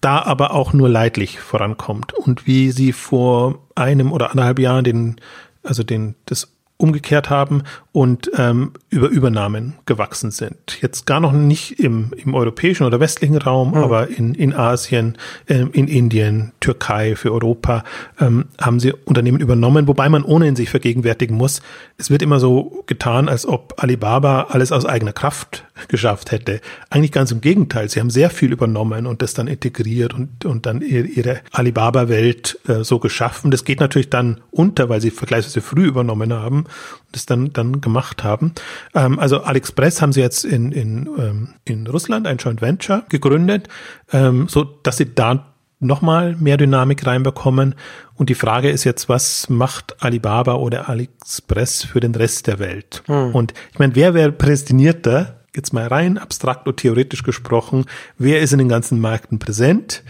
[0.01, 5.17] da aber auch nur leidlich vorankommt und wie sie vor einem oder anderthalb Jahren den,
[5.63, 6.49] also den, das
[6.81, 7.63] umgekehrt haben
[7.93, 10.79] und ähm, über Übernahmen gewachsen sind.
[10.81, 13.77] Jetzt gar noch nicht im, im europäischen oder westlichen Raum, mhm.
[13.77, 17.85] aber in, in Asien, äh, in Indien, Türkei, für Europa
[18.21, 21.63] ähm, haben sie Unternehmen übernommen, wobei man ohnehin sich vergegenwärtigen muss,
[21.99, 26.61] es wird immer so getan, als ob Alibaba alles aus eigener Kraft geschafft hätte.
[26.89, 30.67] Eigentlich ganz im Gegenteil, sie haben sehr viel übernommen und das dann integriert und, und
[30.67, 33.51] dann ihre Alibaba-Welt äh, so geschaffen.
[33.51, 36.67] Das geht natürlich dann unter, weil sie vergleichsweise früh übernommen haben
[37.13, 38.53] das dann, dann gemacht haben.
[38.95, 43.69] Ähm, also AliExpress haben sie jetzt in, in, ähm, in Russland ein Joint Venture gegründet,
[44.13, 45.47] ähm, so dass sie da
[45.81, 47.75] nochmal mehr Dynamik reinbekommen.
[48.15, 53.03] Und die Frage ist jetzt, was macht Alibaba oder AliExpress für den Rest der Welt?
[53.07, 53.35] Hm.
[53.35, 57.87] Und ich meine, wer wäre prädestinierter, jetzt mal rein abstrakt und theoretisch gesprochen,
[58.19, 60.03] wer ist in den ganzen Märkten präsent?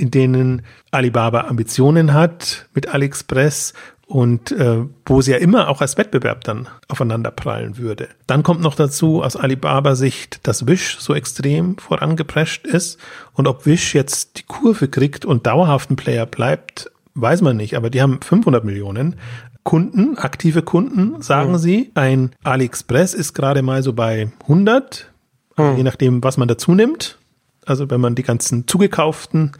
[0.00, 3.74] in denen Alibaba Ambitionen hat mit AliExpress
[4.06, 8.08] und äh, wo sie ja immer auch als Wettbewerb dann aufeinander prallen würde.
[8.26, 12.98] Dann kommt noch dazu aus Alibaba-Sicht, dass Wish so extrem vorangeprescht ist
[13.34, 17.76] und ob Wish jetzt die Kurve kriegt und dauerhaft ein Player bleibt, weiß man nicht,
[17.76, 19.16] aber die haben 500 Millionen
[19.62, 21.58] Kunden, aktive Kunden, sagen mhm.
[21.58, 21.90] sie.
[21.94, 25.10] Ein AliExpress ist gerade mal so bei 100,
[25.56, 25.76] mhm.
[25.76, 27.18] je nachdem, was man dazu nimmt.
[27.66, 29.52] Also wenn man die ganzen zugekauften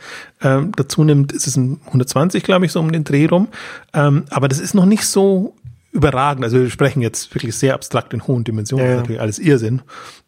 [0.42, 3.48] ähm, dazu nimmt, ist es ein 120, glaube ich, so um den Dreh rum.
[3.92, 5.54] Ähm, aber das ist noch nicht so
[5.92, 6.44] überragend.
[6.44, 9.82] Also wir sprechen jetzt wirklich sehr abstrakt in hohen Dimensionen, ja, natürlich alles Irrsinn,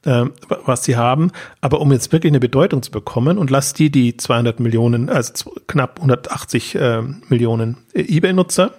[0.05, 0.33] ähm,
[0.67, 1.31] was sie haben.
[1.61, 5.53] Aber um jetzt wirklich eine Bedeutung zu bekommen und lass die die 200 Millionen, also
[5.67, 8.73] knapp 180 äh, Millionen eBay-Nutzer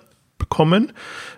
[0.43, 0.91] bekommen,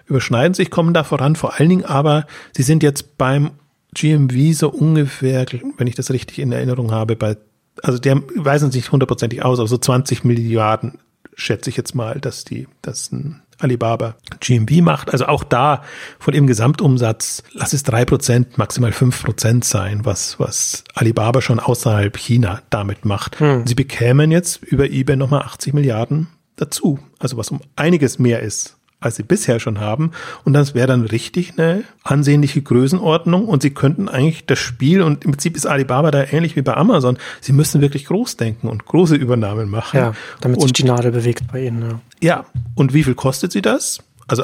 [0.05, 1.35] überschneiden sich, kommen da voran.
[1.35, 3.51] Vor allen Dingen aber, sie sind jetzt beim
[3.93, 5.45] GMV so ungefähr,
[5.77, 7.37] wenn ich das richtig in Erinnerung habe, bei
[7.83, 10.99] also der weisen sich hundertprozentig aus, aber so 20 Milliarden
[11.35, 15.11] schätze ich jetzt mal, dass die, dass ein Alibaba GMV macht.
[15.11, 15.83] Also auch da
[16.19, 21.59] von dem Gesamtumsatz, lass es drei Prozent, maximal fünf Prozent sein, was, was Alibaba schon
[21.59, 23.39] außerhalb China damit macht.
[23.39, 23.65] Hm.
[23.65, 26.99] Sie bekämen jetzt über eBay nochmal 80 Milliarden dazu.
[27.19, 30.11] Also was um einiges mehr ist als sie bisher schon haben.
[30.43, 33.45] Und das wäre dann richtig eine ansehnliche Größenordnung.
[33.45, 36.75] Und sie könnten eigentlich das Spiel, und im Prinzip ist Alibaba da ähnlich wie bei
[36.75, 39.97] Amazon, sie müssen wirklich groß denken und große Übernahmen machen.
[39.97, 41.81] Ja, damit und, sich die Nadel bewegt bei ihnen.
[41.81, 41.99] Ja.
[42.21, 43.99] ja, und wie viel kostet sie das?
[44.27, 44.43] Also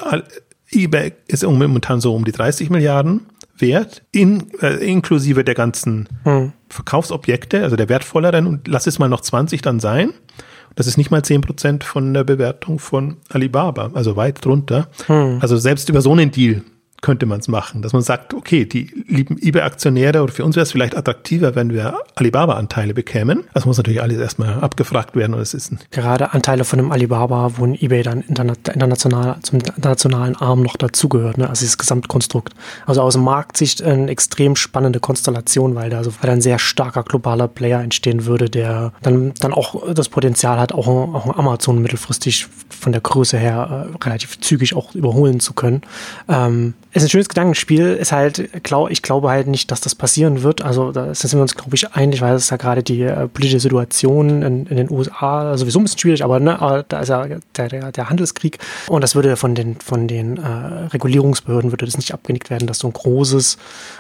[0.72, 3.26] eBay ist momentan so um die 30 Milliarden
[3.58, 6.54] wert, in, äh, inklusive der ganzen hm.
[6.70, 8.48] Verkaufsobjekte, also der wertvolleren.
[8.48, 10.14] Und lass es mal noch 20 dann sein.
[10.76, 14.88] Das ist nicht mal zehn Prozent von der Bewertung von Alibaba, also weit drunter.
[15.08, 15.40] Hm.
[15.42, 16.64] Also selbst über so einen Deal
[17.02, 20.64] könnte man es machen, dass man sagt, okay, die lieben eBay-Aktionäre oder für uns wäre
[20.64, 23.44] es vielleicht attraktiver, wenn wir Alibaba-Anteile bekämen.
[23.54, 27.58] Das muss natürlich alles erstmal abgefragt werden und es ist gerade Anteile von einem Alibaba,
[27.58, 31.50] wo ein eBay dann international zum internationalen Arm noch dazugehört, ne?
[31.50, 32.54] also dieses Gesamtkonstrukt.
[32.86, 37.82] Also aus Marktsicht eine extrem spannende Konstellation, weil da also ein sehr starker globaler Player
[37.82, 43.02] entstehen würde, der dann dann auch das Potenzial hat, auch, auch Amazon mittelfristig von der
[43.02, 45.82] Größe her äh, relativ zügig auch überholen zu können.
[46.28, 48.50] Ähm, ist ein schönes Gedankenspiel, ist halt,
[48.90, 50.62] ich glaube halt nicht, dass das passieren wird.
[50.62, 53.62] Also da sind wir uns, glaube ich, einig, weil es ja gerade die äh, politische
[53.62, 57.70] Situation in, in, den USA sowieso ein bisschen schwierig, aber ne, da ist ja der,
[57.70, 62.14] der, der Handelskrieg und das würde von den, von den äh, Regulierungsbehörden würde das nicht
[62.14, 63.58] abgenickt werden, dass so ein großes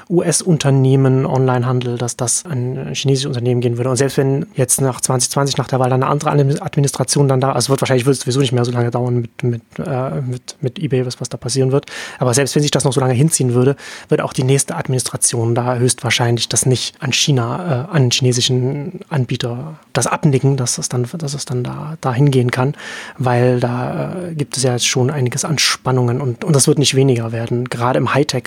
[0.10, 3.89] US-Unternehmen, Onlinehandel, dass das ein chinesisches Unternehmen gehen würde.
[3.89, 7.54] Und selbst wenn jetzt nach 2020, nach der Wahl dann eine andere Administration dann da,
[7.54, 10.58] also wird wahrscheinlich wird es sowieso nicht mehr so lange dauern mit, mit, äh, mit,
[10.60, 11.86] mit eBay, was, was da passieren wird.
[12.19, 13.76] Aber selbst wenn sich das das noch so lange hinziehen würde,
[14.10, 19.02] wird auch die nächste Administration da höchstwahrscheinlich das nicht an China, äh, an den chinesischen
[19.10, 22.76] Anbieter das abnicken, dass es dann, dass es dann da, da hingehen kann,
[23.17, 26.80] weil da äh, gibt es ja jetzt schon einiges an Spannungen und, und das wird
[26.80, 27.65] nicht weniger werden.
[27.65, 28.46] Gerade im Hightech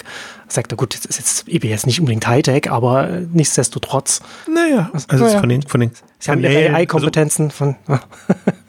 [0.49, 4.21] sagt er, gut, jetzt ist jetzt eBay jetzt nicht unbedingt Hightech, aber nichtsdestotrotz.
[4.53, 5.41] Naja, also, also naja.
[5.41, 7.77] von den, von den, Sie haben ihre AI-Kompetenzen von.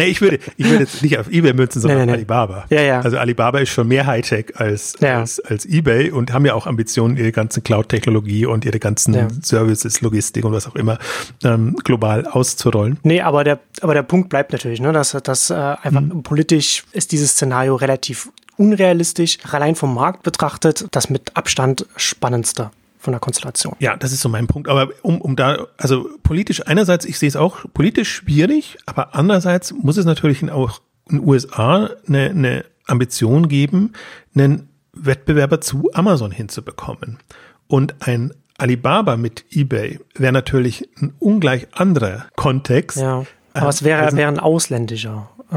[0.00, 2.64] Nee, ich würde, ich würde jetzt nicht auf eBay münzen, sondern nee, nee, Alibaba.
[2.70, 3.00] Ja, ja.
[3.00, 5.20] Also Alibaba ist schon mehr Hightech als, ja.
[5.20, 9.28] als, als eBay und haben ja auch Ambitionen, ihre ganze Cloud-Technologie und ihre ganzen ja.
[9.42, 10.98] Services, Logistik und was auch immer
[11.44, 12.98] ähm, global auszurollen.
[13.02, 16.22] Nee, aber der, aber der Punkt bleibt natürlich, ne, dass, dass äh, einfach mhm.
[16.22, 23.12] politisch ist dieses Szenario relativ unrealistisch, allein vom Markt betrachtet, das mit Abstand spannendste von
[23.12, 23.74] der Konstellation.
[23.80, 24.68] Ja, das ist so mein Punkt.
[24.68, 29.72] Aber um, um da, also politisch einerseits, ich sehe es auch politisch schwierig, aber andererseits
[29.72, 33.94] muss es natürlich auch in den USA eine, eine Ambition geben,
[34.34, 37.18] einen Wettbewerber zu Amazon hinzubekommen.
[37.66, 42.98] Und ein Alibaba mit eBay wäre natürlich ein ungleich anderer Kontext.
[42.98, 45.56] Ja, aber es wäre, also, wäre ein ausländischer äh,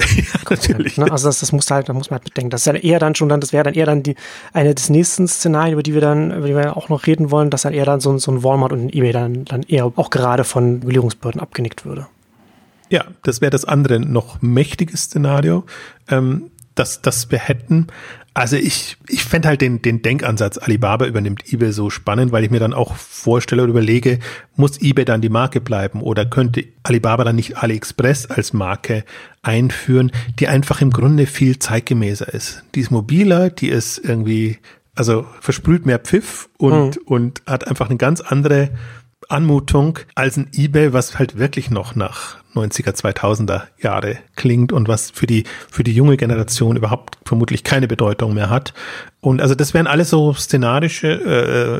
[0.00, 0.96] ja, natürlich.
[0.96, 1.10] Ne?
[1.10, 2.50] Also das, das muss halt, da muss man halt bedenken.
[2.50, 4.14] Das ist ja eher dann schon dann, das wäre dann eher dann die
[4.52, 7.50] eine des nächsten Szenarien, über die wir dann, über die wir auch noch reden wollen,
[7.50, 10.10] dass dann eher dann so, so ein Walmart und ein eBay dann, dann eher auch
[10.10, 12.06] gerade von Regulierungsbehörden abgenickt würde.
[12.90, 15.64] Ja, das wäre das andere noch mächtige Szenario,
[16.08, 17.88] ähm, dass, dass wir hätten.
[18.38, 22.52] Also ich, ich fände halt den, den Denkansatz, Alibaba übernimmt eBay so spannend, weil ich
[22.52, 24.20] mir dann auch vorstelle oder überlege,
[24.54, 29.02] muss eBay dann die Marke bleiben oder könnte Alibaba dann nicht AliExpress als Marke
[29.42, 32.62] einführen, die einfach im Grunde viel zeitgemäßer ist.
[32.76, 34.58] Die ist mobiler, die ist irgendwie,
[34.94, 37.02] also versprüht mehr Pfiff und, mhm.
[37.06, 38.70] und hat einfach eine ganz andere
[39.28, 45.10] Anmutung als ein eBay, was halt wirklich noch nach 90er, 2000er Jahre klingt und was
[45.10, 48.72] für die, für die junge Generation überhaupt vermutlich keine Bedeutung mehr hat.
[49.20, 51.08] Und also das wären alles so szenarische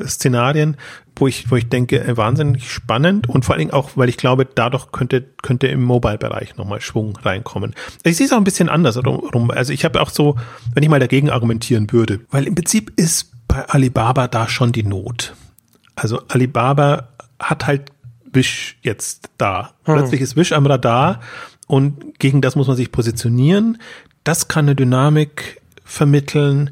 [0.02, 0.76] äh, Szenarien,
[1.16, 4.46] wo ich, wo ich denke, wahnsinnig spannend und vor allen Dingen auch, weil ich glaube,
[4.46, 7.74] dadurch könnte, könnte im Mobile-Bereich nochmal Schwung reinkommen.
[8.04, 9.50] Ich sehe es auch ein bisschen anders rum.
[9.50, 10.37] Also ich habe auch so,
[10.74, 14.84] wenn ich mal dagegen argumentieren würde, weil im Prinzip ist bei Alibaba da schon die
[14.84, 15.34] Not.
[15.96, 17.08] Also Alibaba
[17.40, 17.92] hat halt
[18.33, 19.74] Wish jetzt da.
[19.85, 19.94] Hm.
[19.94, 21.20] Plötzlich ist Wish am Radar
[21.66, 23.79] und gegen das muss man sich positionieren.
[24.24, 26.70] Das kann eine Dynamik vermitteln.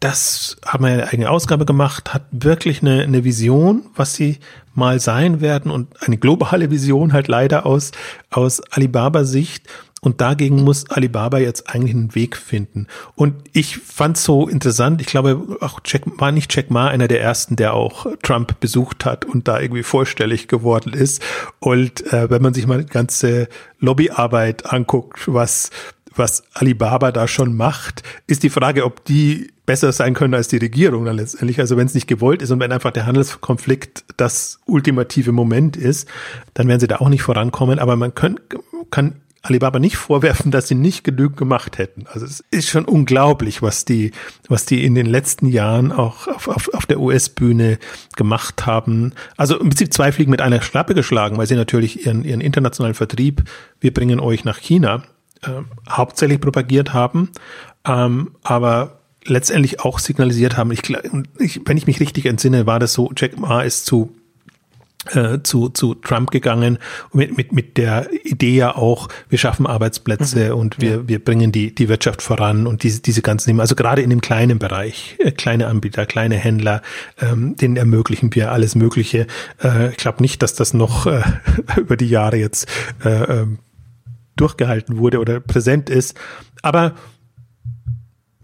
[0.00, 4.38] Das haben wir eine eigene Ausgabe gemacht, hat wirklich eine, eine Vision, was sie
[4.74, 7.92] mal sein werden und eine globale Vision halt leider aus,
[8.30, 9.68] aus Alibaba Sicht.
[10.04, 12.88] Und dagegen muss Alibaba jetzt eigentlich einen Weg finden.
[13.14, 17.22] Und ich fand so interessant, ich glaube, auch Jack, war nicht Jack Ma einer der
[17.22, 21.22] ersten, der auch Trump besucht hat und da irgendwie vorstellig geworden ist.
[21.60, 25.70] Und äh, wenn man sich mal die ganze Lobbyarbeit anguckt, was
[26.14, 30.58] was Alibaba da schon macht, ist die Frage, ob die besser sein können als die
[30.58, 31.58] Regierung dann letztendlich.
[31.60, 36.08] Also wenn es nicht gewollt ist und wenn einfach der Handelskonflikt das ultimative Moment ist,
[36.52, 37.78] dann werden sie da auch nicht vorankommen.
[37.78, 38.40] Aber man können,
[38.90, 42.06] kann Alibaba nicht vorwerfen, dass sie nicht genügend gemacht hätten.
[42.06, 44.12] Also es ist schon unglaublich, was die,
[44.48, 47.78] was die in den letzten Jahren auch auf, auf, auf der US-Bühne
[48.14, 49.12] gemacht haben.
[49.36, 52.94] Also im Prinzip zwei Fliegen mit einer Schlappe geschlagen, weil sie natürlich ihren, ihren internationalen
[52.94, 53.42] Vertrieb,
[53.80, 55.02] wir bringen euch nach China,
[55.42, 57.30] äh, hauptsächlich propagiert haben,
[57.84, 60.70] ähm, aber letztendlich auch signalisiert haben.
[60.70, 60.82] Ich,
[61.38, 64.14] ich, wenn ich mich richtig entsinne, war das so, Jack Ma ist zu
[65.10, 66.78] äh, zu, zu Trump gegangen
[67.12, 70.60] mit, mit, mit der Idee ja auch, wir schaffen Arbeitsplätze mhm.
[70.60, 71.08] und wir, ja.
[71.08, 74.20] wir bringen die, die Wirtschaft voran und diese, diese ganzen Themen, also gerade in dem
[74.20, 76.82] kleinen Bereich, äh, kleine Anbieter, kleine Händler,
[77.20, 79.26] ähm, denen ermöglichen wir alles Mögliche.
[79.62, 81.22] Äh, ich glaube nicht, dass das noch äh,
[81.76, 82.68] über die Jahre jetzt
[83.04, 83.58] äh, ähm,
[84.36, 86.16] durchgehalten wurde oder präsent ist.
[86.62, 86.94] Aber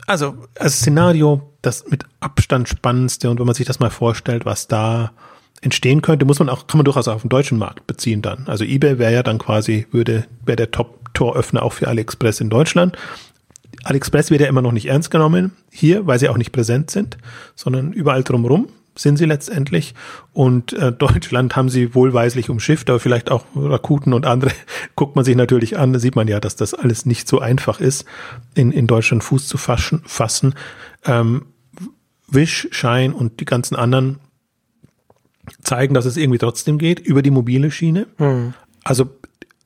[0.06, 4.68] also als Szenario, das mit Abstand spannendste und wenn man sich das mal vorstellt, was
[4.68, 5.12] da
[5.60, 8.46] entstehen könnte, muss man auch, kann man durchaus auf den deutschen Markt beziehen dann.
[8.46, 12.96] Also eBay wäre ja dann quasi, würde, wäre der Top-Toröffner auch für AliExpress in Deutschland.
[13.84, 17.18] AliExpress wird ja immer noch nicht ernst genommen hier, weil sie auch nicht präsent sind,
[17.54, 18.68] sondern überall drumherum
[18.98, 19.94] sind sie letztendlich.
[20.32, 24.52] Und äh, Deutschland haben sie wohlweislich umschifft, aber vielleicht auch Rakuten und andere
[24.96, 25.92] guckt man sich natürlich an.
[25.92, 28.04] Da sieht man ja, dass das alles nicht so einfach ist,
[28.54, 30.02] in, in Deutschland Fuß zu fassen.
[30.04, 30.54] fassen.
[31.04, 31.46] Ähm,
[32.30, 34.18] Wish, Shine und die ganzen anderen
[35.62, 38.06] zeigen, dass es irgendwie trotzdem geht, über die mobile Schiene.
[38.18, 38.54] Mhm.
[38.84, 39.10] Also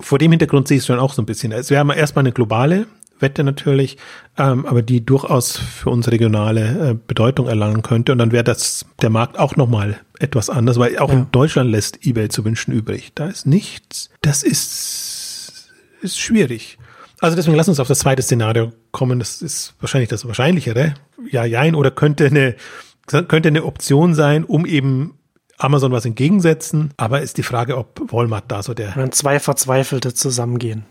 [0.01, 1.53] vor dem Hintergrund sehe ich es schon auch so ein bisschen.
[1.53, 2.87] Es wäre erstmal eine globale
[3.21, 3.97] Wette natürlich,
[4.37, 8.12] ähm, aber die durchaus für uns regionale äh, Bedeutung erlangen könnte.
[8.12, 11.18] Und dann wäre das der Markt auch nochmal etwas anders, weil auch ja.
[11.18, 13.12] in Deutschland lässt eBay zu wünschen übrig.
[13.14, 14.11] Da ist nichts.
[14.21, 15.71] Das ist,
[16.03, 16.79] ist schwierig.
[17.21, 19.21] Also deswegen lass uns auf das zweite Szenario kommen.
[19.21, 20.95] Das ist wahrscheinlich das Wahrscheinlichere.
[21.31, 21.77] Ja, jein.
[21.77, 22.57] Oder könnte eine,
[23.07, 25.14] könnte eine Option sein, um eben
[25.62, 26.90] Amazon was entgegensetzen.
[26.96, 28.94] Aber ist die Frage, ob Walmart da so der.
[28.96, 30.85] Wenn zwei Verzweifelte zusammengehen.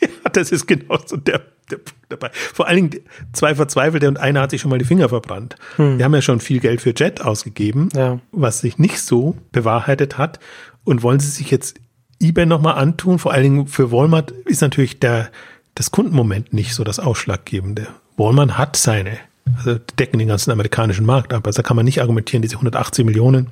[0.00, 1.40] ja, das ist genau so der,
[1.70, 2.30] der Punkt dabei.
[2.32, 5.56] Vor allen Dingen zwei Verzweifelte und einer hat sich schon mal die Finger verbrannt.
[5.76, 5.98] Hm.
[5.98, 8.20] Die haben ja schon viel Geld für Jet ausgegeben, ja.
[8.32, 10.40] was sich nicht so bewahrheitet hat.
[10.84, 11.76] Und wollen sie sich jetzt
[12.20, 13.18] eBay nochmal antun?
[13.18, 15.30] Vor allen Dingen für Walmart ist natürlich der,
[15.74, 17.88] das Kundenmoment nicht so das Ausschlaggebende.
[18.16, 19.18] Walmart hat seine
[19.56, 21.46] also decken den ganzen amerikanischen Markt ab.
[21.46, 23.50] Also da kann man nicht argumentieren, diese 180 Millionen,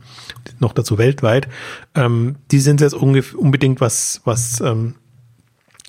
[0.59, 1.48] noch dazu weltweit,
[1.94, 4.94] ähm, die sind jetzt unbedingt was, was ähm,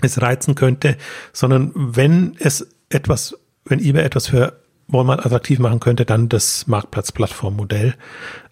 [0.02, 0.98] es reizen könnte,
[1.32, 7.96] sondern wenn es etwas, wenn eBay etwas für Walmart attraktiv machen könnte, dann das Marktplatz-Plattform-Modell.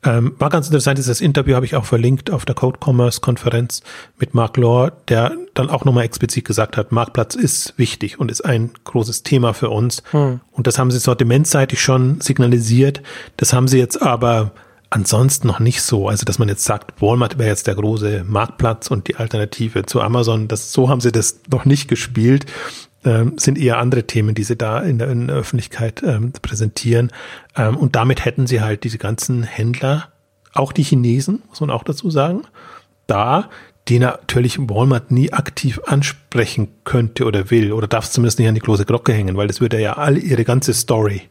[0.04, 3.84] Ähm, war ganz interessant, dieses Interview habe ich auch verlinkt auf der Code Commerce Konferenz
[4.18, 8.42] mit Mark Lohr, der dann auch nochmal explizit gesagt hat, Marktplatz ist wichtig und ist
[8.42, 10.02] ein großes Thema für uns.
[10.12, 10.40] Hm.
[10.52, 13.04] Und das haben sie sortimentseitig schon signalisiert.
[13.38, 14.54] Das haben sie jetzt aber
[14.90, 16.08] ansonsten noch nicht so.
[16.08, 20.02] Also, dass man jetzt sagt, Walmart wäre jetzt der große Marktplatz und die Alternative zu
[20.02, 20.48] Amazon.
[20.48, 22.46] Das, so haben sie das noch nicht gespielt
[23.04, 27.12] ähm, sind eher andere Themen, die sie da in der, in der Öffentlichkeit ähm, präsentieren.
[27.56, 30.10] Ähm, und damit hätten sie halt diese ganzen Händler,
[30.54, 32.44] auch die Chinesen, muss man auch dazu sagen,
[33.08, 33.50] da,
[33.88, 38.56] die natürlich Walmart nie aktiv ansprechen könnte oder will oder darf es zumindest nicht an
[38.56, 41.24] die große Glocke hängen, weil das würde ja alle ihre ganze Story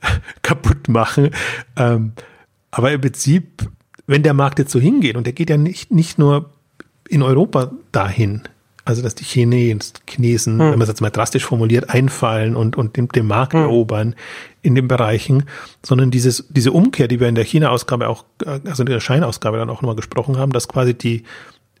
[0.42, 1.30] kaputt machen.
[1.76, 2.12] Ähm,
[2.70, 3.68] aber im Prinzip,
[4.06, 6.50] wenn der Markt jetzt so hingeht und der geht ja nicht, nicht nur
[7.08, 8.42] in Europa dahin,
[8.86, 10.60] also dass die Chinesen, Chinesen hm.
[10.60, 13.60] wenn man es jetzt mal drastisch formuliert, einfallen und, und den, den Markt hm.
[13.60, 14.14] erobern
[14.62, 15.44] in den Bereichen,
[15.82, 18.24] sondern dieses, diese Umkehr, die wir in der China-Ausgabe auch,
[18.64, 21.24] also in der Scheinausgabe dann auch nochmal gesprochen haben, dass quasi die,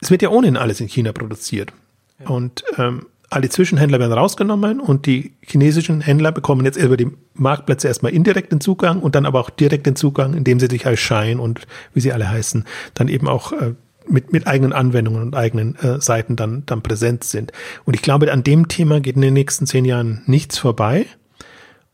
[0.00, 1.72] es wird ja ohnehin alles in China produziert.
[2.18, 2.28] Ja.
[2.28, 7.88] Und ähm, alle Zwischenhändler werden rausgenommen und die chinesischen Händler bekommen jetzt über die Marktplätze
[7.88, 11.00] erstmal indirekt den Zugang und dann aber auch direkt den Zugang, indem sie sich als
[11.00, 12.64] Schein und wie sie alle heißen,
[12.94, 13.74] dann eben auch äh,
[14.08, 17.52] mit, mit eigenen Anwendungen und eigenen äh, Seiten dann, dann präsent sind.
[17.84, 21.06] Und ich glaube, an dem Thema geht in den nächsten zehn Jahren nichts vorbei.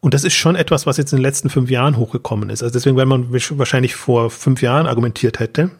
[0.00, 2.62] Und das ist schon etwas, was jetzt in den letzten fünf Jahren hochgekommen ist.
[2.62, 5.70] Also deswegen, wenn man wahrscheinlich vor fünf Jahren argumentiert hätte,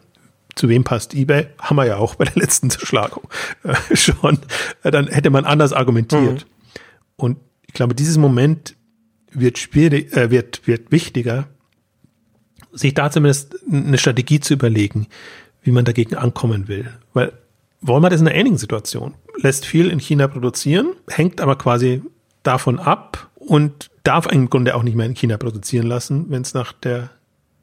[0.55, 3.27] zu wem passt eBay, haben wir ja auch bei der letzten Zerschlagung
[3.63, 4.39] äh, schon,
[4.83, 6.45] äh, dann hätte man anders argumentiert.
[6.45, 6.79] Mhm.
[7.15, 8.75] Und ich glaube, dieses Moment
[9.31, 11.47] wird schwierig, äh, wird, wird wichtiger,
[12.71, 15.07] sich da zumindest eine Strategie zu überlegen
[15.63, 16.89] wie man dagegen ankommen will.
[17.13, 17.33] Weil
[17.81, 19.15] Walmart ist in einer ähnlichen Situation.
[19.37, 22.01] Lässt viel in China produzieren, hängt aber quasi
[22.43, 26.53] davon ab und darf im Grunde auch nicht mehr in China produzieren lassen, wenn es
[26.53, 27.09] nach der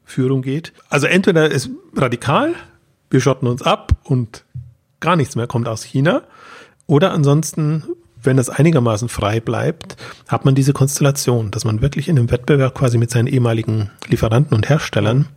[0.03, 0.73] Führung geht.
[0.89, 2.53] Also entweder ist radikal,
[3.09, 4.43] wir schotten uns ab und
[4.99, 6.23] gar nichts mehr kommt aus China,
[6.87, 7.83] oder ansonsten,
[8.21, 9.95] wenn das einigermaßen frei bleibt,
[10.27, 14.53] hat man diese Konstellation, dass man wirklich in einem Wettbewerb quasi mit seinen ehemaligen Lieferanten
[14.55, 15.27] und Herstellern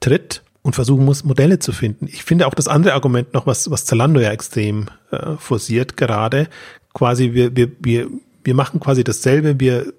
[0.00, 2.06] tritt und versuchen muss, Modelle zu finden.
[2.12, 6.46] Ich finde auch das andere Argument noch, was, was Zalando ja extrem äh, forciert gerade,
[6.92, 8.08] quasi wir, wir, wir,
[8.44, 9.94] wir machen quasi dasselbe, wir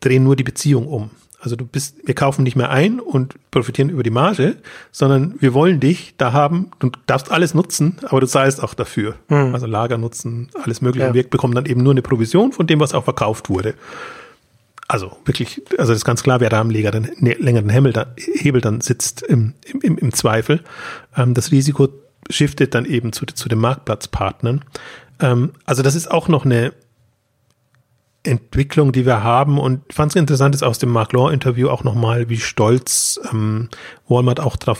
[0.00, 1.10] drehen nur die Beziehung um.
[1.40, 4.56] Also du bist, wir kaufen nicht mehr ein und profitieren über die Marge,
[4.92, 6.72] sondern wir wollen dich da haben.
[6.78, 9.14] Du darfst alles nutzen, aber du zahlst auch dafür.
[9.28, 9.54] Mhm.
[9.54, 11.06] Also Lager nutzen, alles mögliche.
[11.06, 11.14] Ja.
[11.14, 13.74] Wir bekommen dann eben nur eine Provision von dem, was auch verkauft wurde.
[14.88, 17.92] Also wirklich, also das ist ganz klar, wer da am Leger den ne, längeren Hebel,
[17.92, 20.62] da, Hebel dann sitzt im, im, im Zweifel.
[21.16, 21.88] Ähm, das Risiko
[22.30, 24.64] shiftet dann eben zu, zu den Marktplatzpartnern.
[25.20, 26.72] Ähm, also das ist auch noch eine
[28.22, 29.58] Entwicklung, die wir haben.
[29.58, 33.68] Und ich fand es interessant, ist aus dem Mark Law-Interview auch nochmal, wie stolz ähm,
[34.08, 34.78] Walmart auch darauf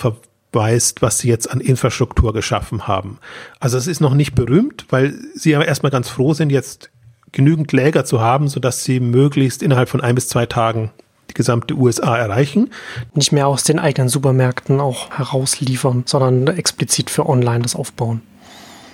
[0.52, 3.18] verweist, was sie jetzt an Infrastruktur geschaffen haben.
[3.60, 6.90] Also es ist noch nicht berühmt, weil sie aber erstmal ganz froh sind, jetzt
[7.32, 10.90] genügend Läger zu haben, sodass sie möglichst innerhalb von ein bis zwei Tagen
[11.30, 12.70] die gesamte USA erreichen.
[13.14, 18.22] Nicht mehr aus den eigenen Supermärkten auch herausliefern, sondern explizit für online das aufbauen.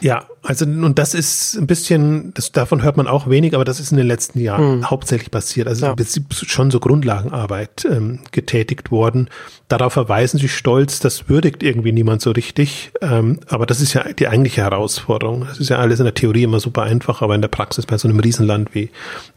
[0.01, 3.79] Ja, also und das ist ein bisschen, das, davon hört man auch wenig, aber das
[3.79, 4.91] ist in den letzten Jahren mhm.
[4.91, 5.69] hauptsächlich passiert.
[5.69, 5.95] Also ja.
[5.97, 9.31] ist schon so Grundlagenarbeit ähm, getätigt worden.
[9.69, 12.93] Darauf verweisen sie stolz, das würdigt irgendwie niemand so richtig.
[13.01, 15.47] Ähm, aber das ist ja die eigentliche Herausforderung.
[15.47, 17.97] Das ist ja alles in der Theorie immer super einfach, aber in der Praxis bei
[17.97, 18.91] so einem Riesenland wie,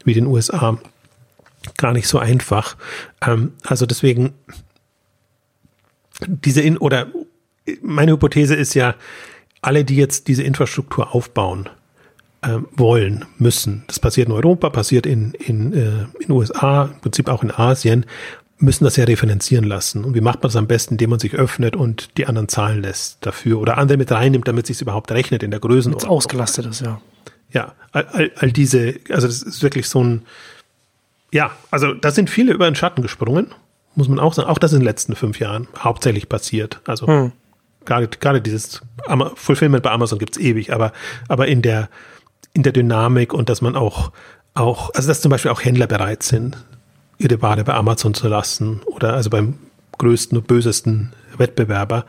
[0.04, 0.78] wie den USA
[1.76, 2.76] gar nicht so einfach.
[3.24, 4.34] Ähm, also deswegen
[6.26, 7.06] diese in oder
[7.82, 8.94] meine Hypothese ist ja,
[9.66, 11.68] alle, die jetzt diese Infrastruktur aufbauen
[12.42, 17.28] äh, wollen, müssen, das passiert in Europa, passiert in in äh, in USA, im Prinzip
[17.28, 18.06] auch in Asien,
[18.58, 20.04] müssen das ja refinanzieren lassen.
[20.04, 22.80] Und wie macht man das am besten, indem man sich öffnet und die anderen zahlen
[22.80, 26.10] lässt dafür oder andere mit reinnimmt, damit es sich überhaupt rechnet in der Größenordnung.
[26.10, 27.00] ausgelastet ist, ja.
[27.50, 30.22] Ja, all, all, all diese, also das ist wirklich so ein,
[31.32, 33.54] ja, also da sind viele über den Schatten gesprungen,
[33.94, 34.48] muss man auch sagen.
[34.48, 36.80] Auch das in den letzten fünf Jahren hauptsächlich passiert.
[36.86, 37.32] Also hm
[37.86, 38.82] gerade, gerade dieses
[39.34, 40.92] Fulfillment bei Amazon gibt's ewig, aber,
[41.28, 41.88] aber in der,
[42.52, 44.12] in der Dynamik und dass man auch,
[44.54, 46.56] auch, also dass zum Beispiel auch Händler bereit sind,
[47.18, 49.54] ihre Ware bei Amazon zu lassen oder also beim
[49.98, 52.04] größten und bösesten Wettbewerber.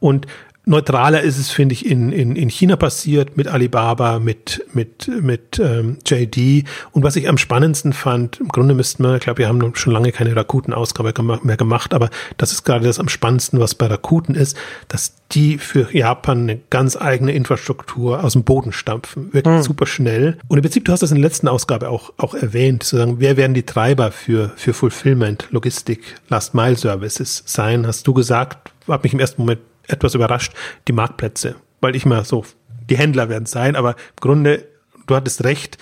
[0.00, 0.26] Und
[0.68, 5.58] neutraler ist es, finde ich, in, in, in China passiert, mit Alibaba, mit, mit, mit
[5.58, 6.64] ähm, JD.
[6.92, 9.92] Und was ich am spannendsten fand, im Grunde müssten wir, ich glaube, wir haben schon
[9.92, 14.34] lange keine Rakuten-Ausgabe mehr gemacht, aber das ist gerade das am spannendsten, was bei Rakuten
[14.34, 14.56] ist,
[14.88, 19.32] dass die für Japan eine ganz eigene Infrastruktur aus dem Boden stampfen.
[19.32, 19.62] Wirklich mhm.
[19.62, 20.38] super schnell.
[20.48, 23.16] Und im Prinzip, du hast das in der letzten Ausgabe auch, auch erwähnt, zu sagen,
[23.18, 27.86] wer werden die Treiber für, für Fulfillment, Logistik, Last-Mile-Services sein?
[27.86, 30.52] Hast du gesagt, hat mich im ersten Moment etwas überrascht,
[30.86, 31.56] die Marktplätze.
[31.80, 32.44] Weil ich mal so,
[32.88, 34.66] die Händler werden es sein, aber im Grunde,
[35.06, 35.78] du hattest recht,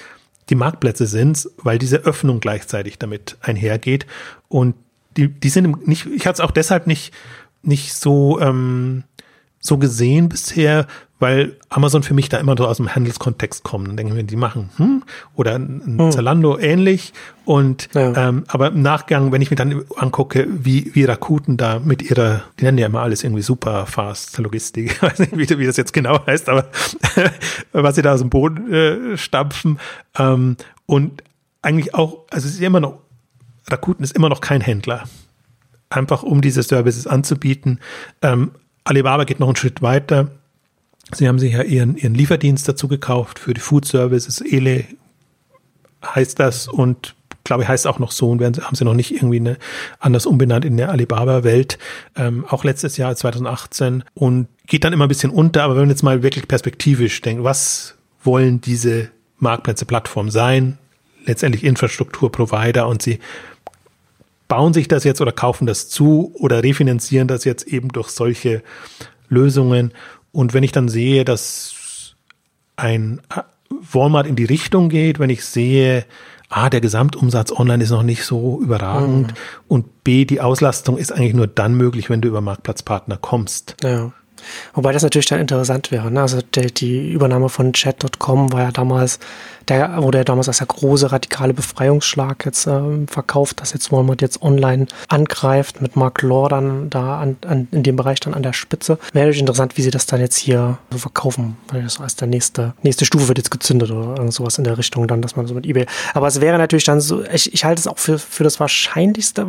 [0.49, 4.07] die Marktplätze sind's, weil diese Öffnung gleichzeitig damit einhergeht.
[4.49, 4.75] Und
[5.17, 7.13] die, die sind nicht, ich hatte es auch deshalb nicht,
[7.63, 9.05] nicht so, ähm,
[9.61, 10.87] so gesehen bisher,
[11.19, 13.89] weil Amazon für mich da immer so aus dem Handelskontext kommt.
[13.89, 15.03] Dann denken wir, die machen, hm,
[15.35, 16.13] oder ein hm.
[16.13, 17.13] Zalando ähnlich.
[17.45, 18.29] Und ja.
[18.29, 22.43] ähm, aber im Nachgang, wenn ich mir dann angucke, wie, wie Rakuten da mit ihrer,
[22.59, 25.77] die nennen ja immer alles irgendwie super fast Logistik, ich weiß nicht, wie, wie das
[25.77, 26.67] jetzt genau heißt, aber
[27.73, 29.79] was sie da aus dem Boden äh, stampfen.
[30.19, 31.23] Ähm, und
[31.63, 32.99] eigentlich auch, also es ist immer noch,
[33.69, 35.05] Rakuten ist immer noch kein Händler.
[35.89, 37.81] Einfach um diese Services anzubieten.
[38.21, 38.51] Ähm,
[38.85, 40.31] Alibaba geht noch einen Schritt weiter
[41.13, 44.41] Sie haben sich ja ihren, ihren Lieferdienst dazu gekauft für die Food Services.
[44.41, 44.85] Ele
[46.05, 49.13] heißt das und glaube ich heißt auch noch so und werden, haben sie noch nicht
[49.13, 49.57] irgendwie eine,
[50.01, 51.79] anders umbenannt in der Alibaba-Welt.
[52.17, 55.63] Ähm, auch letztes Jahr 2018 und geht dann immer ein bisschen unter.
[55.63, 60.79] Aber wenn man jetzt mal wirklich perspektivisch denkt, was wollen diese Marktplätze, Plattformen sein?
[61.25, 63.21] Letztendlich Infrastrukturprovider und sie
[64.49, 68.63] bauen sich das jetzt oder kaufen das zu oder refinanzieren das jetzt eben durch solche
[69.29, 69.93] Lösungen.
[70.37, 72.15] Und wenn ich dann sehe, dass
[72.77, 73.23] ein
[73.71, 76.05] Walmart in die Richtung geht, wenn ich sehe,
[76.51, 79.35] A, der Gesamtumsatz online ist noch nicht so überragend mhm.
[79.67, 83.77] und B, die Auslastung ist eigentlich nur dann möglich, wenn du über Marktplatzpartner kommst.
[83.83, 84.13] Ja.
[84.75, 86.11] Wobei das natürlich dann interessant wäre.
[86.11, 86.21] Ne?
[86.21, 89.19] Also die, die Übernahme von Chat.com war ja damals
[89.69, 94.23] der wurde ja damals als der große radikale Befreiungsschlag jetzt äh, verkauft, dass jetzt Walmart
[94.23, 98.43] jetzt online angreift mit Mark Law dann da an, an, in dem Bereich dann an
[98.43, 98.99] der Spitze.
[99.13, 102.29] Wäre natürlich interessant, wie sie das dann jetzt hier so verkaufen, weil das als der
[102.29, 105.47] nächste, nächste Stufe wird jetzt gezündet oder irgend sowas in der Richtung dann, dass man
[105.47, 105.87] so mit eBay.
[106.15, 109.47] Aber es wäre natürlich dann so, ich, ich halte es auch für, für das wahrscheinlichste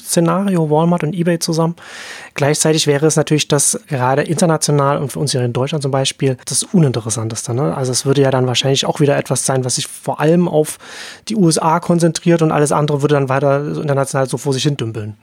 [0.00, 1.76] Szenario, Walmart und eBay zusammen.
[2.34, 6.36] Gleichzeitig wäre es natürlich das gerade international und für uns hier in Deutschland zum Beispiel
[6.46, 7.54] das Uninteressanteste.
[7.54, 7.76] Ne?
[7.76, 10.48] Also es würde ja dann wahrscheinlich auch wieder etwas etwas sein, was sich vor allem
[10.48, 10.78] auf
[11.28, 15.16] die USA konzentriert und alles andere würde dann weiter international so vor sich hin dümpeln.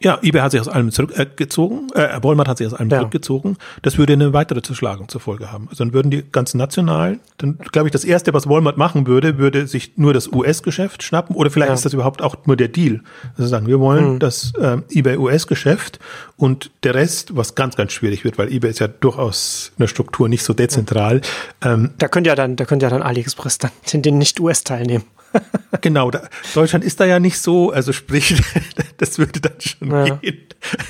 [0.00, 2.98] Ja, eBay hat sich aus allem zurückgezogen, äh, äh, Walmart hat sich aus allem ja.
[2.98, 3.56] zurückgezogen.
[3.82, 5.68] Das würde eine weitere Zerschlagung zur Folge haben.
[5.70, 9.38] Also dann würden die ganzen nationalen, dann glaube ich, das erste, was Walmart machen würde,
[9.38, 11.74] würde sich nur das US-Geschäft schnappen oder vielleicht ja.
[11.74, 13.00] ist das überhaupt auch nur der Deal.
[13.36, 14.18] Also sagen, wir wollen mhm.
[14.18, 15.98] das äh, eBay US-Geschäft
[16.36, 19.88] und der Rest, was ganz, ganz schwierig wird, weil eBay ist ja durchaus in der
[19.88, 21.20] Struktur nicht so dezentral.
[21.62, 25.04] Ähm, da könnte ja dann, da könnte ja dann AliExpress dann den nicht US teilnehmen
[25.80, 28.40] genau, da, Deutschland ist da ja nicht so, also sprich,
[28.96, 30.16] das würde dann schon ja.
[30.16, 30.40] gehen.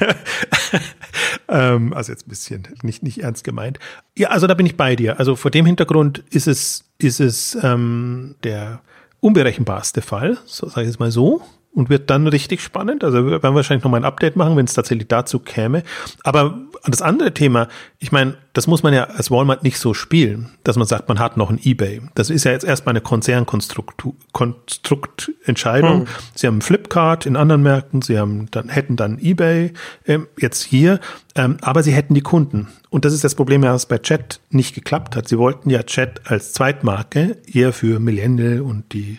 [1.49, 3.79] ähm, also jetzt ein bisschen nicht, nicht ernst gemeint.
[4.17, 5.19] Ja, also da bin ich bei dir.
[5.19, 8.81] Also vor dem Hintergrund ist es, ist es ähm, der
[9.21, 11.43] unberechenbarste Fall, so sage ich es mal so
[11.75, 13.05] und wird dann richtig spannend.
[13.05, 15.83] Also wir werden wahrscheinlich nochmal ein Update machen, wenn es tatsächlich dazu käme.
[16.23, 17.69] Aber das andere Thema,
[17.99, 21.19] ich meine, das muss man ja als Walmart nicht so spielen, dass man sagt, man
[21.19, 22.03] hat noch ein eBay.
[22.15, 26.01] Das ist ja jetzt erstmal eine Konzernkonstruktentscheidung.
[26.01, 26.07] Hm.
[26.35, 29.73] Sie haben Flipkart in anderen Märkten, sie haben dann, hätten dann eBay
[30.07, 31.01] ähm, jetzt hier,
[31.35, 32.69] ähm, aber sie hätten die Kunden.
[32.91, 35.27] Und das ist das Problem, was bei Chat nicht geklappt hat.
[35.27, 39.19] Sie wollten ja Chat als Zweitmarke eher für Millennial und die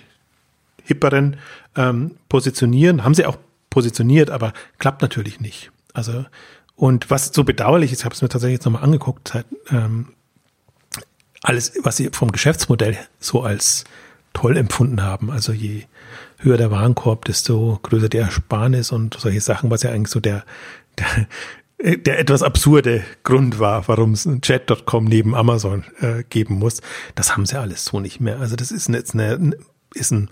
[0.86, 1.38] hipperen
[1.76, 3.04] ähm, positionieren.
[3.04, 3.38] Haben sie auch
[3.70, 5.72] positioniert, aber klappt natürlich nicht.
[5.94, 6.26] Also,
[6.76, 10.14] und was so bedauerlich ist, ich habe es mir tatsächlich jetzt nochmal angeguckt, halt, ähm,
[11.42, 13.84] alles, was sie vom Geschäftsmodell so als
[14.34, 15.32] toll empfunden haben.
[15.32, 15.84] Also je
[16.40, 20.44] höher der Warenkorb, desto größer die Ersparnis und solche Sachen, was ja eigentlich so der,
[21.00, 26.82] der, der etwas absurde Grund war, warum es ein Chat.com neben Amazon äh, geben muss.
[27.16, 28.40] Das haben sie alles so nicht mehr.
[28.40, 29.56] Also das ist jetzt eine,
[29.94, 30.30] ist ein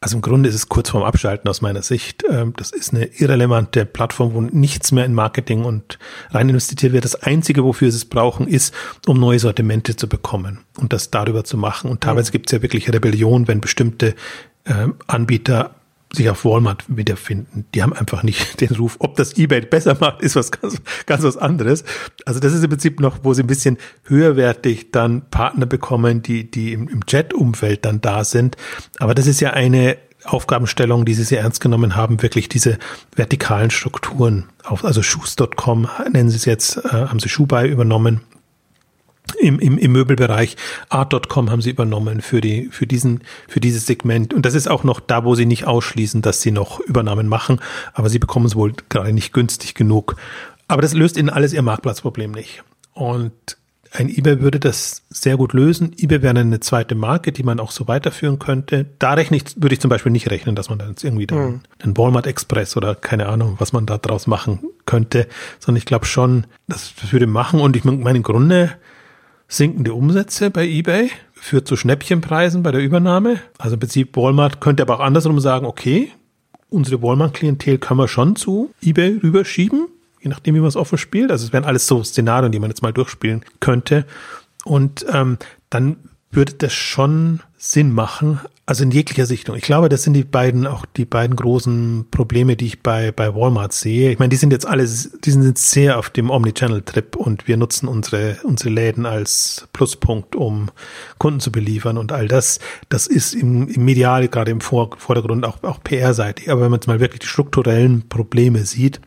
[0.00, 2.24] also im Grunde ist es kurz vorm Abschalten aus meiner Sicht.
[2.28, 5.98] Ähm, das ist eine irrelevante Plattform, wo nichts mehr in Marketing und
[6.30, 7.04] rein investiert wird.
[7.04, 8.74] Das Einzige, wofür sie es brauchen, ist,
[9.06, 11.90] um neue Sortimente zu bekommen und das darüber zu machen.
[11.90, 12.32] Und teilweise mhm.
[12.32, 14.14] gibt es ja wirklich Rebellion, wenn bestimmte
[14.64, 15.74] ähm, Anbieter
[16.12, 17.66] sich auf Walmart wiederfinden.
[17.74, 18.96] Die haben einfach nicht den Ruf.
[18.98, 21.84] Ob das eBay besser macht, ist was ganz, ganz was anderes.
[22.26, 26.50] Also das ist im Prinzip noch, wo sie ein bisschen höherwertig dann Partner bekommen, die,
[26.50, 28.56] die im, im Chat-Umfeld dann da sind.
[28.98, 32.78] Aber das ist ja eine Aufgabenstellung, die sie sehr ernst genommen haben, wirklich diese
[33.14, 38.20] vertikalen Strukturen auf, also Shoes.com nennen sie es jetzt, äh, haben sie Schuhbei übernommen
[39.38, 40.56] im, im, im Möbelbereich.
[40.88, 44.34] Art.com haben sie übernommen für die, für diesen, für dieses Segment.
[44.34, 47.60] Und das ist auch noch da, wo sie nicht ausschließen, dass sie noch Übernahmen machen.
[47.92, 50.16] Aber sie bekommen es wohl gerade nicht günstig genug.
[50.68, 52.62] Aber das löst ihnen alles ihr Marktplatzproblem nicht.
[52.92, 53.32] Und
[53.92, 55.92] ein eBay würde das sehr gut lösen.
[55.98, 58.86] eBay wäre eine zweite Marke, die man auch so weiterführen könnte.
[59.00, 61.62] Da rechne ich, würde ich zum Beispiel nicht rechnen, dass man dann jetzt irgendwie mhm.
[61.84, 65.26] den Walmart Express oder keine Ahnung, was man da draus machen könnte,
[65.58, 67.60] sondern ich glaube schon, das würde machen.
[67.60, 68.70] Und ich meine, im Grunde,
[69.50, 73.40] sinkende Umsätze bei eBay führt zu Schnäppchenpreisen bei der Übernahme.
[73.58, 76.12] Also im Prinzip Walmart könnte aber auch andersrum sagen, okay,
[76.68, 79.88] unsere Walmart-Klientel können wir schon zu eBay rüberschieben,
[80.20, 81.32] je nachdem, wie man es offen spielt.
[81.32, 84.06] Also es wären alles so Szenarien, die man jetzt mal durchspielen könnte.
[84.64, 85.36] Und ähm,
[85.68, 85.96] dann
[86.30, 88.40] würde das schon Sinn machen,
[88.70, 89.56] also in jeglicher Sichtung.
[89.56, 93.34] Ich glaube, das sind die beiden, auch die beiden großen Probleme, die ich bei, bei
[93.34, 94.12] Walmart sehe.
[94.12, 97.56] Ich meine, die sind jetzt alle, die sind jetzt sehr auf dem Omnichannel-Trip und wir
[97.56, 100.70] nutzen unsere, unsere Läden als Pluspunkt, um
[101.18, 102.60] Kunden zu beliefern und all das.
[102.88, 106.48] Das ist im, im Medial, gerade im Vordergrund auch, auch PR-seitig.
[106.48, 109.00] Aber wenn man jetzt mal wirklich die strukturellen Probleme sieht,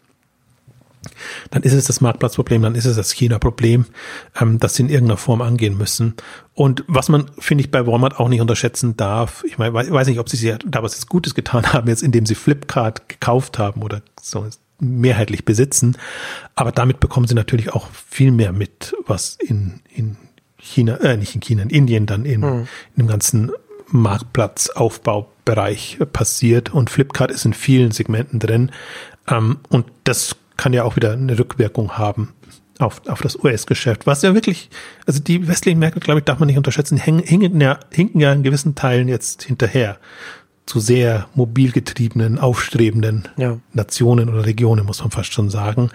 [1.51, 3.85] dann ist es das Marktplatzproblem, dann ist es das China-Problem,
[4.39, 6.13] ähm, das sie in irgendeiner Form angehen müssen.
[6.53, 10.19] Und was man, finde ich, bei Walmart auch nicht unterschätzen darf, ich meine, weiß nicht,
[10.19, 14.45] ob sie da was Gutes getan haben, jetzt indem sie Flipkart gekauft haben oder so
[14.79, 15.97] mehrheitlich besitzen,
[16.55, 20.17] aber damit bekommen sie natürlich auch viel mehr mit, was in, in
[20.57, 22.67] China, äh, nicht in China, in Indien dann in, mhm.
[22.95, 23.51] in dem ganzen
[23.87, 28.71] Marktplatzaufbaubereich passiert und Flipkart ist in vielen Segmenten drin.
[29.27, 32.33] Ähm, und das kann ja auch wieder eine Rückwirkung haben
[32.79, 34.69] auf, auf das US-Geschäft, was ja wirklich,
[35.05, 38.33] also die westlichen Märkte, glaube ich, darf man nicht unterschätzen, hängen, hinken, ja, hinken ja
[38.33, 39.97] in gewissen Teilen jetzt hinterher
[40.65, 43.57] zu sehr mobil getriebenen, aufstrebenden ja.
[43.73, 45.91] Nationen oder Regionen, muss man fast schon sagen.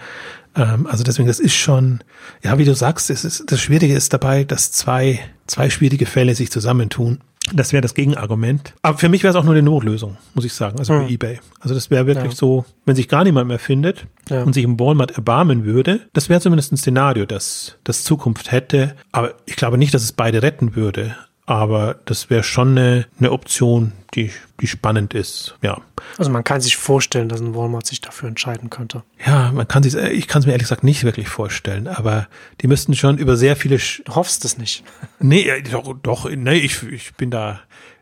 [0.55, 2.03] Ähm, also deswegen, das ist schon,
[2.43, 6.35] ja, wie du sagst, es ist, das Schwierige ist dabei, dass zwei, zwei schwierige Fälle
[6.35, 7.19] sich zusammentun
[7.53, 8.73] das wäre das Gegenargument.
[8.81, 11.07] Aber für mich wäre es auch nur eine Notlösung, muss ich sagen, also hm.
[11.07, 11.39] für eBay.
[11.59, 12.37] Also das wäre wirklich ja.
[12.37, 14.43] so, wenn sich gar niemand mehr findet ja.
[14.43, 18.95] und sich im Walmart erbarmen würde, das wäre zumindest ein Szenario, das, das Zukunft hätte.
[19.11, 21.15] Aber ich glaube nicht, dass es beide retten würde.
[21.49, 24.29] Aber das wäre schon eine, eine Option, die,
[24.61, 25.81] die spannend ist, ja.
[26.19, 29.01] Also man kann sich vorstellen, dass ein Walmart sich dafür entscheiden könnte.
[29.25, 32.27] Ja, man kann sich, ich kann es mir ehrlich gesagt nicht wirklich vorstellen, aber
[32.61, 33.79] die müssten schon über sehr viele.
[33.79, 34.83] Sch du hoffst es nicht.
[35.19, 37.59] Nee, doch, doch, nee, ich, ich bin da,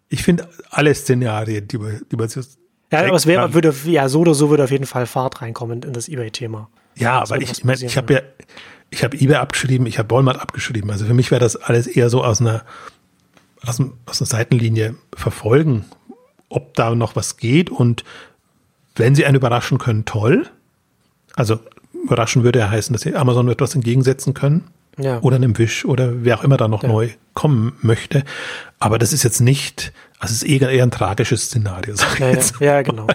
[0.10, 2.30] ich finde alle Szenarien, die man, die man
[2.92, 5.84] Ja, aber es wäre, würde, ja, so oder so würde auf jeden Fall Fahrt reinkommen
[5.84, 6.70] in das Ebay-Thema.
[6.96, 8.22] Ja, aber ich, ich meine, ich habe ja,
[8.90, 10.92] ich habe eBay abgeschrieben, ich habe Walmart abgeschrieben.
[10.92, 12.64] Also für mich wäre das alles eher so aus einer,
[13.68, 15.86] aus, aus einer Seitenlinie verfolgen,
[16.50, 18.04] ob da noch was geht und
[18.96, 20.48] wenn sie einen überraschen können, toll.
[21.36, 21.60] Also
[22.04, 24.64] überraschen würde ja heißen, dass sie Amazon etwas entgegensetzen können.
[24.98, 25.20] Ja.
[25.22, 26.90] Oder einem Wish oder wer auch immer da noch ja.
[26.90, 28.24] neu kommen möchte.
[28.80, 31.96] Aber das ist jetzt nicht, also es ist eher, eher ein tragisches Szenario.
[31.96, 33.06] Sag ja, ja, ja, genau.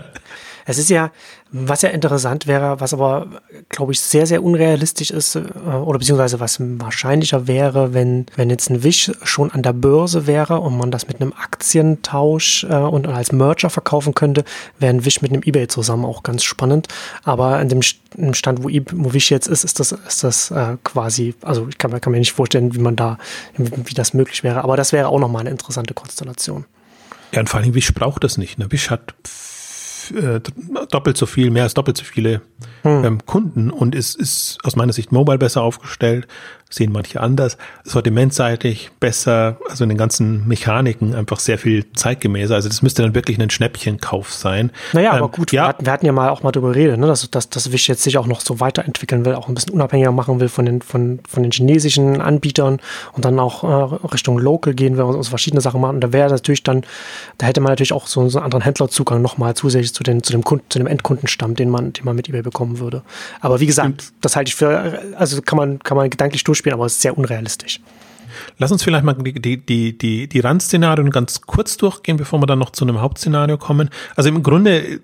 [0.64, 1.11] Es ist ja,
[1.55, 3.26] was ja interessant wäre, was aber,
[3.68, 8.70] glaube ich, sehr, sehr unrealistisch ist, äh, oder beziehungsweise was wahrscheinlicher wäre, wenn, wenn jetzt
[8.70, 13.07] ein Wish schon an der Börse wäre und man das mit einem Aktientausch äh, und
[13.07, 14.44] als Merger verkaufen könnte,
[14.78, 16.88] wäre ein Wish mit einem Ebay zusammen auch ganz spannend.
[17.22, 21.34] Aber an dem Stand, wo, wo Wish jetzt ist, ist das, ist das äh, quasi,
[21.42, 23.18] also ich kann, kann mir nicht vorstellen, wie man da,
[23.57, 24.64] wie das möglich wäre.
[24.64, 26.64] Aber das wäre auch nochmal eine interessante Konstellation.
[27.32, 28.59] Ja, und vor allem Wish braucht das nicht.
[28.59, 28.72] Ne?
[28.72, 29.14] Wish hat
[30.14, 30.40] äh,
[30.90, 32.40] doppelt so viel, mehr als doppelt so viele
[32.82, 33.04] hm.
[33.04, 36.26] ähm, Kunden und ist, ist aus meiner Sicht mobile besser aufgestellt,
[36.72, 42.54] sehen manche anders, sortimentseitig besser, also in den ganzen Mechaniken einfach sehr viel zeitgemäßer.
[42.54, 44.70] Also das müsste dann wirklich ein Schnäppchenkauf sein.
[44.92, 45.62] Naja, ähm, aber gut, ja.
[45.62, 47.88] wir, hatten, wir hatten ja mal auch mal darüber geredet, ne, dass, dass, dass Wish
[47.88, 50.82] jetzt sich auch noch so weiterentwickeln will, auch ein bisschen unabhängiger machen will von den,
[50.82, 52.80] von, von den chinesischen Anbietern
[53.12, 55.96] und dann auch äh, Richtung Local gehen will und uns verschiedene Sachen machen.
[55.96, 56.82] Und da wäre natürlich dann,
[57.38, 60.32] da hätte man natürlich auch so, so einen anderen Händlerzugang nochmal zusätzlich zu, den, zu,
[60.32, 63.02] dem Kunden, zu dem Endkundenstamm, den man, den man mit eBay bekommen würde.
[63.40, 66.61] Aber wie gesagt, und, das halte ich für, also kann man, kann man gedanklich durchspielen
[66.62, 67.80] spielen, aber es ist sehr unrealistisch.
[68.58, 72.58] Lass uns vielleicht mal die, die, die, die Randszenarien ganz kurz durchgehen, bevor wir dann
[72.58, 73.90] noch zu einem Hauptszenario kommen.
[74.16, 75.00] Also im Grunde,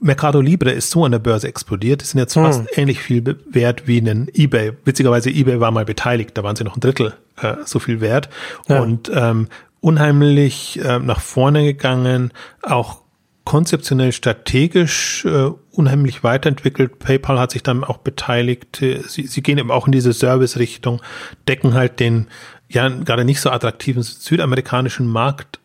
[0.00, 2.66] Mercado Libre ist so an der Börse explodiert, die sind jetzt fast hm.
[2.74, 4.72] ähnlich viel wert wie ein eBay.
[4.84, 8.28] Witzigerweise, eBay war mal beteiligt, da waren sie noch ein Drittel äh, so viel wert.
[8.68, 8.80] Ja.
[8.80, 9.48] Und ähm,
[9.80, 12.32] unheimlich äh, nach vorne gegangen,
[12.62, 13.01] auch
[13.44, 16.98] konzeptionell strategisch äh, unheimlich weiterentwickelt.
[16.98, 18.76] PayPal hat sich dann auch beteiligt.
[18.80, 21.02] Sie, sie gehen eben auch in diese Service-Richtung,
[21.48, 22.28] decken halt den
[22.68, 25.58] ja gerade nicht so attraktiven südamerikanischen Markt.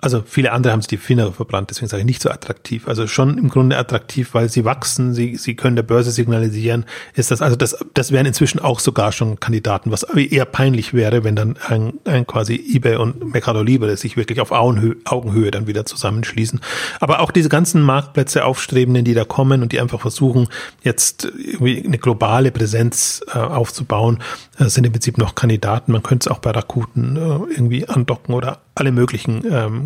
[0.00, 2.88] Also viele andere haben sich die Finger verbrannt, deswegen sage ich nicht so attraktiv.
[2.88, 7.30] Also schon im Grunde attraktiv, weil sie wachsen, sie, sie können der Börse signalisieren, ist
[7.30, 11.36] das, also das, das wären inzwischen auch sogar schon Kandidaten, was eher peinlich wäre, wenn
[11.36, 16.60] dann ein, ein quasi eBay und Mercado Libre sich wirklich auf Augenhöhe, dann wieder zusammenschließen.
[16.98, 20.48] Aber auch diese ganzen Marktplätze aufstrebenden, die da kommen und die einfach versuchen,
[20.82, 24.18] jetzt irgendwie eine globale Präsenz äh, aufzubauen,
[24.58, 25.92] äh, sind im Prinzip noch Kandidaten.
[25.92, 29.84] Man könnte es auch bei Rakuten äh, irgendwie andocken oder alle möglichen ähm,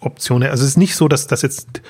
[0.00, 0.50] Optionen.
[0.50, 1.82] Also es ist nicht so, dass das jetzt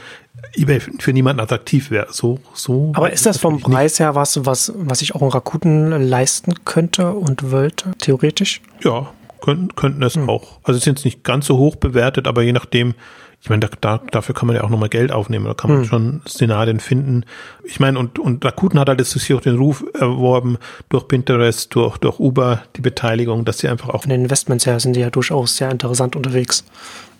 [0.55, 2.09] eBay für niemanden attraktiv wäre.
[2.11, 2.93] So, so.
[2.95, 4.01] Aber ist das vom Preis nicht.
[4.01, 8.63] her was, was, was ich auch in Rakuten leisten könnte und wollte, theoretisch?
[8.83, 10.29] Ja, könnten, könnten es hm.
[10.29, 10.59] auch.
[10.63, 12.95] Also es sind nicht ganz so hoch bewertet, aber je nachdem,
[13.41, 15.81] ich meine, da, da, dafür kann man ja auch nochmal Geld aufnehmen, da kann man
[15.81, 15.85] hm.
[15.87, 17.25] schon Szenarien finden.
[17.65, 20.59] Ich meine, und, und Rakuten hat halt jetzt hier auch den Ruf erworben
[20.89, 24.03] durch Pinterest, durch, durch Uber, die Beteiligung, dass sie einfach auch.
[24.03, 26.65] Von den Investments her sind die ja durchaus sehr interessant unterwegs.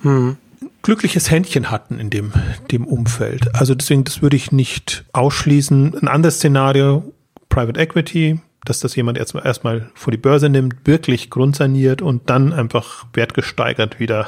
[0.03, 0.37] Hm
[0.83, 2.33] glückliches Händchen hatten in dem,
[2.71, 3.55] dem Umfeld.
[3.55, 5.99] Also deswegen, das würde ich nicht ausschließen.
[6.01, 7.13] Ein anderes Szenario,
[7.49, 12.53] Private Equity, dass das jemand erstmal erstmal vor die Börse nimmt, wirklich grundsaniert und dann
[12.53, 14.27] einfach wertgesteigert wieder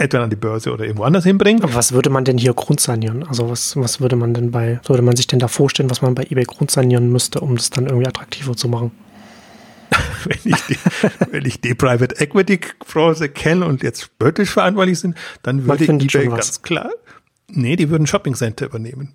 [0.00, 1.62] entweder an die Börse oder irgendwo anders hinbringt.
[1.62, 3.22] Aber was würde man denn hier grundsanieren?
[3.22, 6.14] Also was, was würde man denn bei, würde man sich denn da vorstellen, was man
[6.14, 8.92] bei eBay grundsanieren müsste, um das dann irgendwie attraktiver zu machen?
[10.24, 10.76] wenn ich die,
[11.30, 15.90] wenn ich die Private Equity Branche kenne und jetzt spöttisch verantwortlich sind, dann würde ich
[15.90, 16.90] eBay ganz klar,
[17.48, 19.14] nee, die würden Shopping Center übernehmen.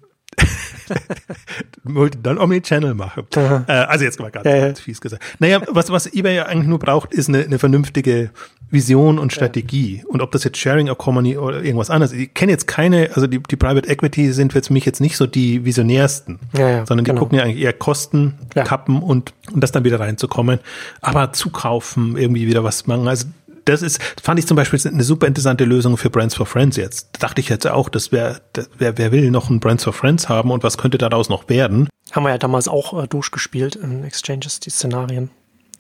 [2.24, 3.26] dann Omnichannel machen.
[3.36, 5.24] Äh, also jetzt mal ganz, ja, ganz fies gesagt.
[5.40, 8.32] Naja, was, was eBay ja eigentlich nur braucht, ist eine, eine vernünftige
[8.70, 10.04] Vision und Strategie.
[10.08, 12.20] Und ob das jetzt Sharing Economy oder irgendwas anderes ist.
[12.20, 15.28] Ich kenne jetzt keine, also die, die Private Equity sind für mich jetzt nicht so
[15.28, 17.22] die visionärsten, ja, sondern die genau.
[17.22, 20.60] gucken ja eigentlich eher Kosten, Kappen und, und das dann wieder reinzukommen.
[21.02, 23.08] Aber zukaufen, irgendwie wieder was machen.
[23.08, 23.28] Also
[23.66, 27.10] das ist, fand ich zum Beispiel eine super interessante Lösung für Brands for Friends jetzt.
[27.14, 28.42] Da dachte ich jetzt auch, das wäre,
[28.78, 31.90] wer, wer will noch ein Brands for Friends haben und was könnte daraus noch werden?
[32.12, 35.32] Haben wir ja damals auch äh, durchgespielt in Exchanges, die Szenarien.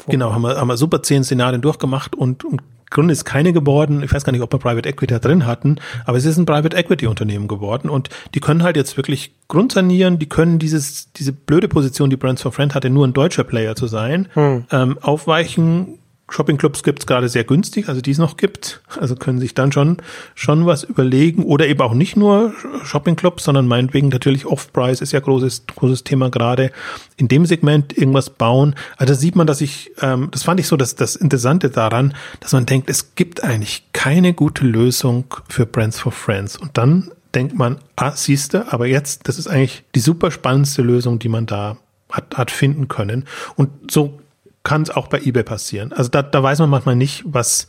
[0.08, 4.04] Genau, haben wir, haben wir super zehn Szenarien durchgemacht und, und Grund ist keine geworden.
[4.04, 6.46] Ich weiß gar nicht, ob wir Private Equity da drin hatten, aber es ist ein
[6.46, 10.20] Private Equity Unternehmen geworden und die können halt jetzt wirklich grundsanieren.
[10.20, 13.76] Die können dieses, diese blöde Position, die Brands for Friend hatte, nur ein deutscher Player
[13.76, 14.66] zu sein, hm.
[14.72, 18.82] ähm, aufweichen, Shoppingclubs gibt es gerade sehr günstig, also die es noch gibt.
[19.00, 19.98] Also können sich dann schon,
[20.34, 21.44] schon was überlegen.
[21.44, 22.54] Oder eben auch nicht nur
[22.84, 26.72] Shoppingclubs, sondern meinetwegen natürlich Off-Price ist ja großes, großes Thema gerade.
[27.18, 28.76] In dem Segment irgendwas bauen.
[28.98, 32.16] Also da sieht man, dass ich, ähm, das fand ich so das, das Interessante daran,
[32.40, 36.58] dass man denkt, es gibt eigentlich keine gute Lösung für Brands for Friends.
[36.58, 41.20] Und dann denkt man, ah, siehste, aber jetzt, das ist eigentlich die super spannendste Lösung,
[41.20, 41.78] die man da
[42.10, 43.26] hat, hat finden können.
[43.56, 44.20] Und so
[44.66, 45.94] kann es auch bei eBay passieren.
[45.94, 47.68] Also da, da weiß man manchmal nicht, was,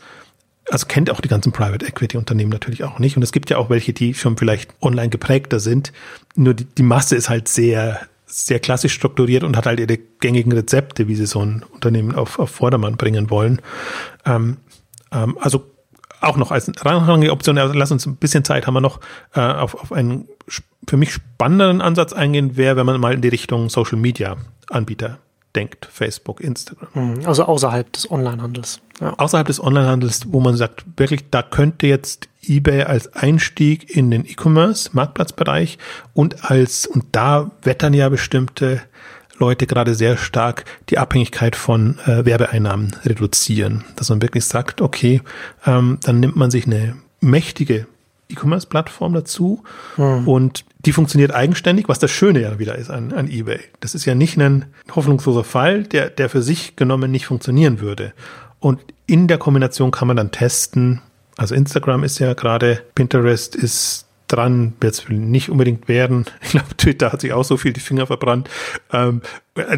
[0.69, 3.17] also kennt auch die ganzen Private Equity Unternehmen natürlich auch nicht.
[3.17, 5.93] Und es gibt ja auch welche, die schon vielleicht online geprägter sind.
[6.35, 10.51] Nur die, die Masse ist halt sehr, sehr klassisch strukturiert und hat halt ihre gängigen
[10.51, 13.61] Rezepte, wie sie so ein Unternehmen auf, auf Vordermann bringen wollen.
[14.25, 14.57] Ähm,
[15.13, 15.71] ähm, also
[16.23, 19.01] auch noch als rangige Option, also lass uns ein bisschen Zeit haben wir noch,
[19.35, 20.27] äh, auf, auf einen
[20.89, 24.39] für mich spannenderen Ansatz eingehen, wäre, wenn man mal in die Richtung Social Media
[24.71, 25.19] Anbieter
[25.57, 26.89] denkt, Facebook, Instagram.
[26.95, 27.27] Mhm.
[27.27, 28.81] Also außerhalb des Onlinehandels.
[29.01, 29.15] Ja.
[29.15, 34.25] Außerhalb des Onlinehandels, wo man sagt, wirklich, da könnte jetzt eBay als Einstieg in den
[34.25, 35.79] E-Commerce, Marktplatzbereich
[36.15, 38.83] und als, und da wettern ja bestimmte
[39.39, 43.85] Leute gerade sehr stark die Abhängigkeit von äh, Werbeeinnahmen reduzieren.
[43.97, 45.21] Dass man wirklich sagt, okay,
[45.67, 47.87] ähm, dann nimmt man sich eine mächtige
[48.31, 49.63] E-Commerce-Plattform dazu
[49.97, 50.27] mhm.
[50.27, 53.61] und die funktioniert eigenständig, was das Schöne ja wieder ist an, an eBay.
[53.81, 58.13] Das ist ja nicht ein hoffnungsloser Fall, der, der für sich genommen nicht funktionieren würde.
[58.61, 61.03] Und in der Kombination kann man dann testen,
[61.37, 66.25] also Instagram ist ja gerade, Pinterest ist dran, jetzt nicht unbedingt werden.
[66.41, 68.49] Ich glaube, Twitter hat sich auch so viel die Finger verbrannt.
[68.93, 69.23] Ähm,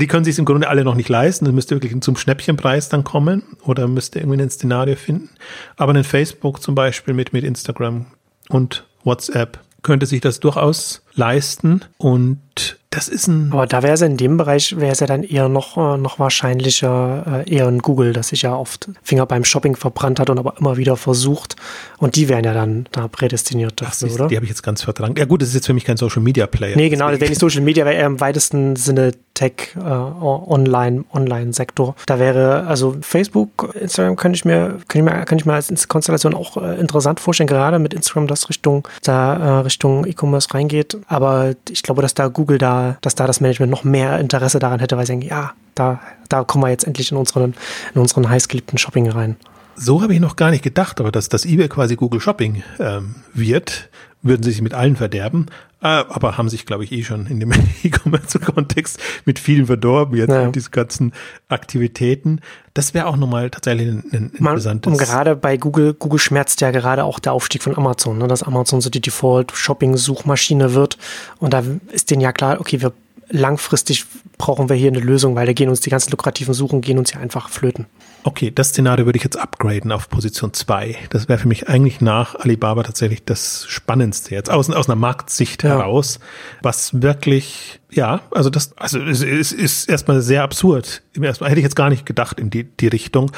[0.00, 1.46] die können sich im Grunde alle noch nicht leisten.
[1.46, 5.30] Das müsste wirklich zum Schnäppchenpreis dann kommen oder müsste irgendwie ein Szenario finden.
[5.76, 8.06] Aber ein Facebook zum Beispiel mit, mit Instagram
[8.48, 11.84] und WhatsApp könnte sich das durchaus leisten.
[11.98, 13.51] Und das ist ein.
[13.53, 16.18] Aber da wäre es in dem Bereich, wäre es ja dann eher noch, äh, noch
[16.18, 20.39] wahrscheinlicher, äh, eher ein Google, das sich ja oft Finger beim Shopping verbrannt hat und
[20.39, 21.57] aber immer wieder versucht.
[21.99, 24.28] Und die wären ja dann da prädestiniert dafür, oder?
[24.28, 25.18] Die habe ich jetzt ganz verdrängt.
[25.18, 26.76] Ja gut, das ist jetzt für mich kein Social Media Player.
[26.76, 31.05] Nee, genau, das wäre nicht Social Media, wäre eher im weitesten Sinne Tech, äh, Online,
[31.12, 31.95] Online-Sektor.
[32.07, 35.89] Da wäre, also Facebook, Instagram könnte ich mir, könnte ich mir, könnte ich mir als
[35.89, 40.99] Konstellation auch äh, interessant vorstellen, gerade mit Instagram, das Richtung, da äh, Richtung E-Commerce reingeht.
[41.07, 44.80] Aber ich glaube, dass da Google da dass da das Management noch mehr Interesse daran
[44.80, 47.54] hätte, weil sie denken, ja, da, da kommen wir jetzt endlich in unseren,
[47.94, 49.36] in unseren heißgeliebten Shopping rein.
[49.76, 53.14] So habe ich noch gar nicht gedacht, aber dass das eBay quasi Google Shopping ähm,
[53.32, 53.88] wird,
[54.22, 55.46] würden sie sich mit allen verderben,
[55.80, 57.52] äh, aber haben sich, glaube ich, eh schon in dem
[57.82, 60.46] E-Commerce-Kontext mit vielen verdorben jetzt ja.
[60.46, 61.12] mit diesen ganzen
[61.48, 62.40] Aktivitäten.
[62.74, 64.92] Das wäre auch nochmal tatsächlich ein, ein interessantes.
[64.92, 68.42] Und gerade bei Google, Google schmerzt ja gerade auch der Aufstieg von Amazon, ne, dass
[68.42, 70.98] Amazon so die Default-Shopping-Suchmaschine wird.
[71.38, 71.62] Und da
[71.92, 72.92] ist denen ja klar, okay, wir
[73.30, 74.06] langfristig
[74.39, 77.12] brauchen wir hier eine Lösung, weil da gehen uns die ganzen lukrativen Suchen, gehen uns
[77.12, 77.86] ja einfach flöten.
[78.22, 80.97] Okay, das Szenario würde ich jetzt upgraden auf Position 2.
[81.11, 85.64] Das wäre für mich eigentlich nach Alibaba tatsächlich das Spannendste jetzt, aus, aus einer Marktsicht
[85.64, 85.70] ja.
[85.70, 86.20] heraus,
[86.62, 91.03] was wirklich, ja, also das, also es ist, ist erstmal sehr absurd.
[91.20, 93.32] Erstmal hätte ich jetzt gar nicht gedacht in die, die Richtung,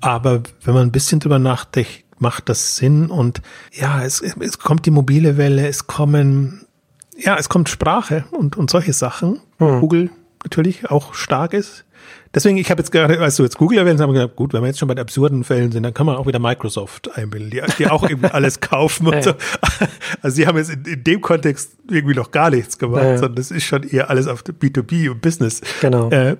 [0.00, 3.42] aber wenn man ein bisschen drüber nachdenkt, macht das Sinn und
[3.72, 6.62] ja, es, es kommt die mobile Welle, es kommen
[7.18, 9.40] ja, es kommt Sprache und, und solche Sachen.
[9.58, 9.80] Hm.
[9.80, 10.10] Google
[10.46, 11.84] natürlich auch stark ist.
[12.34, 14.60] Deswegen, ich habe jetzt gerade, als du jetzt Google erwähnt haben wir gedacht, gut, wenn
[14.60, 17.50] wir jetzt schon bei den absurden Fällen sind, dann kann man auch wieder Microsoft einbilden,
[17.50, 19.32] die, die auch irgendwie alles kaufen und so.
[20.22, 23.36] Also sie haben jetzt in, in, dem Kontext irgendwie noch gar nichts gemacht, ja, sondern
[23.36, 25.78] das ist schon eher alles auf der B2B und Business-Ebene.
[25.80, 26.10] Genau.
[26.10, 26.36] Äh,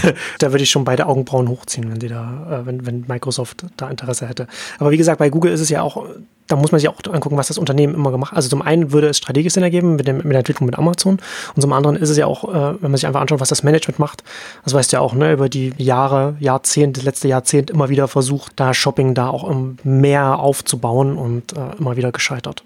[0.38, 3.88] da würde ich schon beide Augenbrauen hochziehen, wenn die da, äh, wenn, wenn Microsoft da
[3.88, 4.46] Interesse hätte.
[4.78, 6.04] Aber wie gesagt, bei Google ist es ja auch,
[6.48, 8.36] da muss man sich auch angucken, was das Unternehmen immer gemacht hat.
[8.36, 11.18] Also zum einen würde es strategisch Sinn ergeben mit, dem, mit der Entwicklung mit Amazon
[11.54, 13.62] und zum anderen ist es ja auch, äh, wenn man sich einfach anschaut, was das
[13.62, 14.22] Management macht,
[14.64, 18.08] das weißt du ja auch, ne, über die Jahre, Jahrzehnte, das letzte Jahrzehnt immer wieder
[18.08, 19.50] versucht, da Shopping da auch
[19.84, 22.64] mehr aufzubauen und äh, immer wieder gescheitert.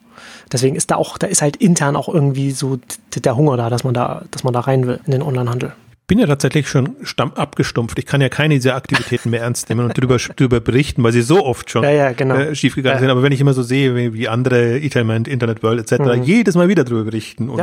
[0.51, 2.79] Deswegen ist da auch, da ist halt intern auch irgendwie so
[3.15, 5.73] der Hunger da, dass man da, dass man da rein will in den Onlinehandel
[6.07, 7.99] bin ja tatsächlich schon stamm abgestumpft.
[7.99, 11.23] Ich kann ja keine dieser Aktivitäten mehr ernst nehmen und darüber, darüber berichten, weil sie
[11.23, 12.37] so oft schon ja, ja, genau.
[12.37, 13.01] äh, schiefgegangen ja.
[13.01, 13.11] sind.
[13.11, 16.01] Aber wenn ich immer so sehe, wie, andere Etalment, Internet World etc.
[16.03, 16.23] Mhm.
[16.23, 17.63] jedes Mal wieder darüber berichten und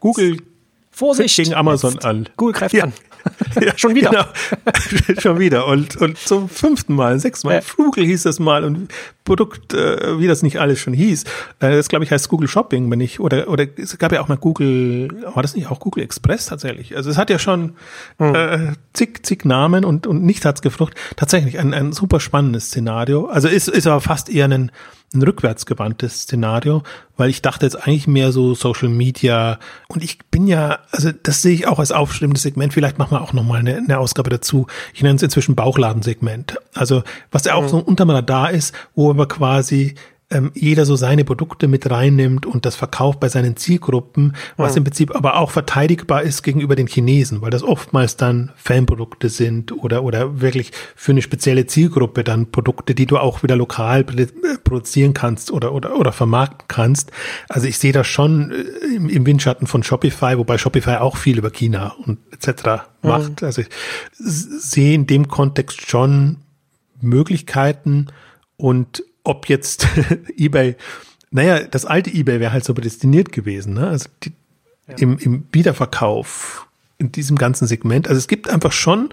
[0.00, 0.38] Google
[0.90, 2.28] Vorsicht gegen Amazon an.
[2.36, 2.92] Google greift an.
[3.60, 4.10] Ja, schon wieder.
[4.10, 5.20] Genau.
[5.20, 5.66] schon wieder.
[5.66, 7.56] Und, und zum fünften Mal, sechsmal.
[7.56, 7.60] Ja.
[7.76, 8.88] Google hieß das mal und
[9.24, 11.24] Produkt, äh, wie das nicht alles schon hieß.
[11.60, 14.28] Äh, das glaube ich heißt Google Shopping, wenn ich, oder, oder es gab ja auch
[14.28, 16.96] mal Google, war das nicht auch Google Express tatsächlich?
[16.96, 17.74] Also es hat ja schon
[18.18, 18.34] hm.
[18.34, 18.58] äh,
[18.92, 20.94] zig, zig Namen und, und nichts hat's gefrucht.
[21.16, 23.26] Tatsächlich ein, ein super spannendes Szenario.
[23.26, 24.72] Also ist, ist aber fast eher ein,
[25.12, 26.82] ein rückwärtsgewandtes Szenario,
[27.16, 29.58] weil ich dachte jetzt eigentlich mehr so Social Media
[29.88, 32.72] und ich bin ja, also das sehe ich auch als aufstrebendes Segment.
[32.72, 34.68] Vielleicht machen wir auch nochmal eine, eine Ausgabe dazu.
[34.94, 36.58] Ich nenne es inzwischen Bauchladen-Segment.
[36.74, 37.02] Also
[37.32, 37.68] was ja auch mhm.
[37.68, 39.96] so unterm Radar ist, wo aber quasi
[40.30, 44.78] ähm, jeder so seine Produkte mit reinnimmt und das verkauft bei seinen Zielgruppen, was mhm.
[44.78, 49.72] im Prinzip aber auch verteidigbar ist gegenüber den Chinesen, weil das oftmals dann Fanprodukte sind
[49.72, 55.14] oder, oder wirklich für eine spezielle Zielgruppe dann Produkte, die du auch wieder lokal produzieren
[55.14, 57.10] kannst oder, oder, oder vermarkten kannst.
[57.48, 61.38] Also ich sehe das schon äh, im, im Windschatten von Shopify, wobei Shopify auch viel
[61.38, 62.84] über China und etc.
[63.02, 63.42] macht.
[63.42, 63.46] Mhm.
[63.46, 63.68] Also ich
[64.18, 66.36] sehe in dem Kontext schon
[67.00, 68.08] Möglichkeiten
[68.56, 69.86] und ob jetzt
[70.36, 70.76] eBay,
[71.30, 73.88] naja, das alte eBay wäre halt so prädestiniert gewesen, ne?
[73.88, 74.32] Also die,
[74.88, 74.96] ja.
[74.98, 76.66] im, im Wiederverkauf,
[76.98, 78.08] in diesem ganzen Segment.
[78.08, 79.10] Also es gibt einfach schon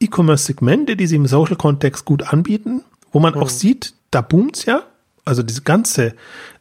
[0.00, 2.82] E-Commerce-Segmente, die sie im Social-Kontext gut anbieten,
[3.12, 3.40] wo man mhm.
[3.40, 4.82] auch sieht, da boomt's ja.
[5.24, 6.14] Also diese ganze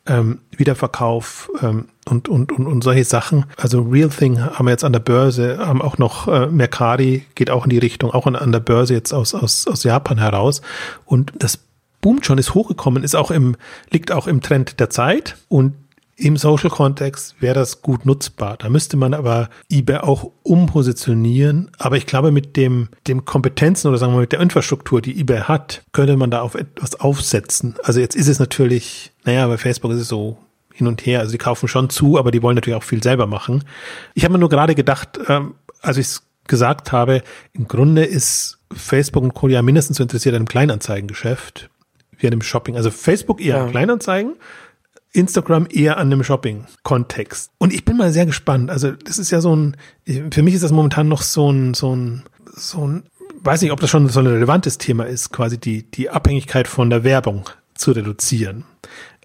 [0.06, 3.46] ähm, Wiederverkauf ähm, und, und, und, und solche Sachen.
[3.58, 7.50] Also Real Thing haben wir jetzt an der Börse, haben auch noch äh, Mercari geht
[7.50, 10.62] auch in die Richtung, auch an, an der Börse jetzt aus, aus, aus Japan heraus.
[11.06, 11.60] Und das
[12.04, 13.56] boomt schon, ist hochgekommen, ist auch im,
[13.89, 15.74] liegt auch im Trend der Zeit und
[16.16, 18.58] im Social-Kontext wäre das gut nutzbar.
[18.58, 21.72] Da müsste man aber eBay auch umpositionieren.
[21.80, 25.20] Aber ich glaube, mit dem, dem Kompetenzen oder sagen wir mal mit der Infrastruktur, die
[25.20, 27.76] eBay hat, könnte man da auf etwas aufsetzen.
[27.82, 30.38] Also jetzt ist es natürlich, naja, bei Facebook ist es so
[30.72, 31.20] hin und her.
[31.20, 33.64] Also die kaufen schon zu, aber die wollen natürlich auch viel selber machen.
[34.14, 37.24] Ich habe mir nur gerade gedacht, ähm, als ich es gesagt habe,
[37.54, 39.47] im Grunde ist Facebook und Co.
[39.47, 41.70] ja mindestens so interessiert an einem Kleinanzeigengeschäft
[42.28, 42.76] an einem Shopping.
[42.76, 43.68] Also Facebook eher ja.
[43.68, 44.36] Kleinanzeigen,
[45.12, 47.52] Instagram eher an einem Shopping-Kontext.
[47.58, 48.70] Und ich bin mal sehr gespannt.
[48.70, 49.78] Also das ist ja so ein,
[50.32, 52.24] für mich ist das momentan noch so ein, so ein,
[52.56, 53.04] so ein,
[53.42, 56.90] weiß nicht, ob das schon so ein relevantes Thema ist, quasi die, die Abhängigkeit von
[56.90, 58.66] der Werbung zu reduzieren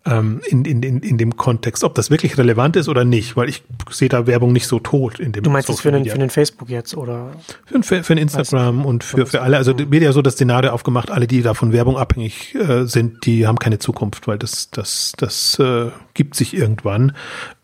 [0.04, 3.48] ähm, in, in, in, in dem Kontext, ob das wirklich relevant ist oder nicht, weil
[3.48, 6.18] ich sehe da Werbung nicht so tot in dem Du meinst das für den, für
[6.18, 7.32] den Facebook jetzt oder?
[7.66, 9.56] Für, für, für den Instagram und für, für alle.
[9.56, 13.26] Also wird ja so das Szenario aufgemacht, alle, die da von Werbung abhängig äh, sind,
[13.26, 17.12] die haben keine Zukunft, weil das, das, das äh, gibt sich irgendwann.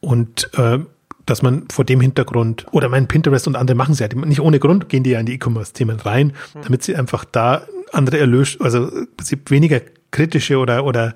[0.01, 0.80] Und äh,
[1.26, 4.59] dass man vor dem Hintergrund, oder mein Pinterest und andere machen sie ja, nicht ohne
[4.59, 6.62] Grund gehen die ja in die E-Commerce-Themen rein, hm.
[6.62, 7.62] damit sie einfach da
[7.93, 8.91] andere Erlös, also
[9.22, 9.80] sie weniger
[10.11, 11.14] kritische oder, oder,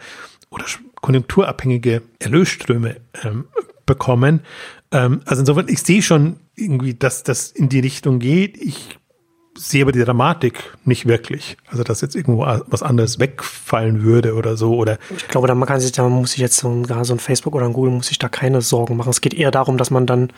[0.51, 0.65] oder
[1.01, 3.47] konjunkturabhängige Erlösströme ähm,
[3.87, 4.41] bekommen.
[4.93, 8.57] Ähm, also insofern, ich sehe schon irgendwie, dass das in die Richtung geht.
[8.57, 8.99] Ich
[9.59, 11.57] sehe aber die Dramatik nicht wirklich.
[11.71, 14.75] Also, dass jetzt irgendwo was anderes wegfallen würde oder so.
[14.75, 17.19] Oder ich glaube, da man kann sich, da muss sich jetzt so ein, so ein
[17.19, 19.11] Facebook oder ein Google muss sich da keine Sorgen machen.
[19.11, 20.33] Es geht eher darum, dass man dann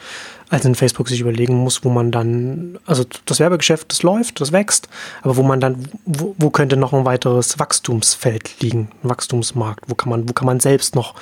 [0.49, 4.51] als in Facebook sich überlegen muss, wo man dann, also das Werbegeschäft, das läuft, das
[4.51, 4.89] wächst,
[5.23, 9.95] aber wo man dann, wo, wo könnte noch ein weiteres Wachstumsfeld liegen, ein Wachstumsmarkt, wo
[9.95, 11.15] kann man, wo kann man selbst noch,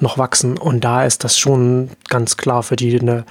[0.00, 0.58] noch wachsen?
[0.58, 3.24] Und da ist das schon ganz klar für die eine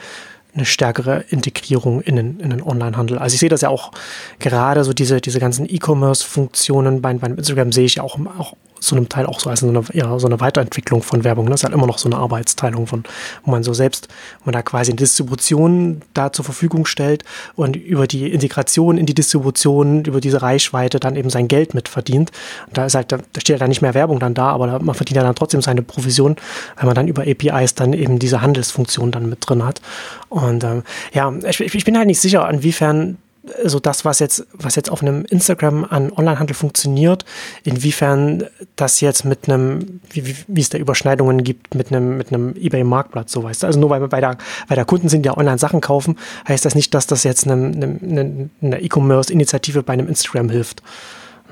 [0.56, 3.18] eine stärkere Integrierung in den, in den Onlinehandel.
[3.18, 3.92] Also ich sehe das ja auch
[4.40, 8.96] gerade so diese, diese ganzen E-Commerce-Funktionen bei, bei Instagram sehe ich ja auch, auch zu
[8.96, 11.50] einem Teil auch so als eine, ja, so eine Weiterentwicklung von Werbung.
[11.50, 13.04] Das ist halt immer noch so eine Arbeitsteilung von,
[13.44, 14.10] wo man so selbst,
[14.40, 17.24] wo man da quasi eine Distribution da zur Verfügung stellt
[17.56, 21.88] und über die Integration in die Distribution, über diese Reichweite dann eben sein Geld mit
[21.88, 22.32] verdient.
[22.68, 24.96] Und da ist halt, da steht ja dann nicht mehr Werbung dann da, aber man
[24.96, 26.36] verdient ja dann trotzdem seine Provision,
[26.76, 29.82] weil man dann über APIs dann eben diese Handelsfunktion dann mit drin hat.
[30.30, 33.18] Und ähm, ja, ich, ich bin halt nicht sicher, inwiefern
[33.66, 37.26] so das, was jetzt, was jetzt auf einem Instagram an Onlinehandel funktioniert,
[37.64, 42.56] inwiefern das jetzt mit einem, wie, wie es da Überschneidungen gibt mit einem, mit einem
[42.56, 43.68] eBay-Marktplatz, so weißt du.
[43.68, 44.38] Also nur weil, weil, da,
[44.68, 46.18] weil da Kunden sind, die ja online Sachen kaufen,
[46.48, 50.82] heißt das nicht, dass das jetzt einem, einem, einer E-Commerce-Initiative bei einem Instagram hilft.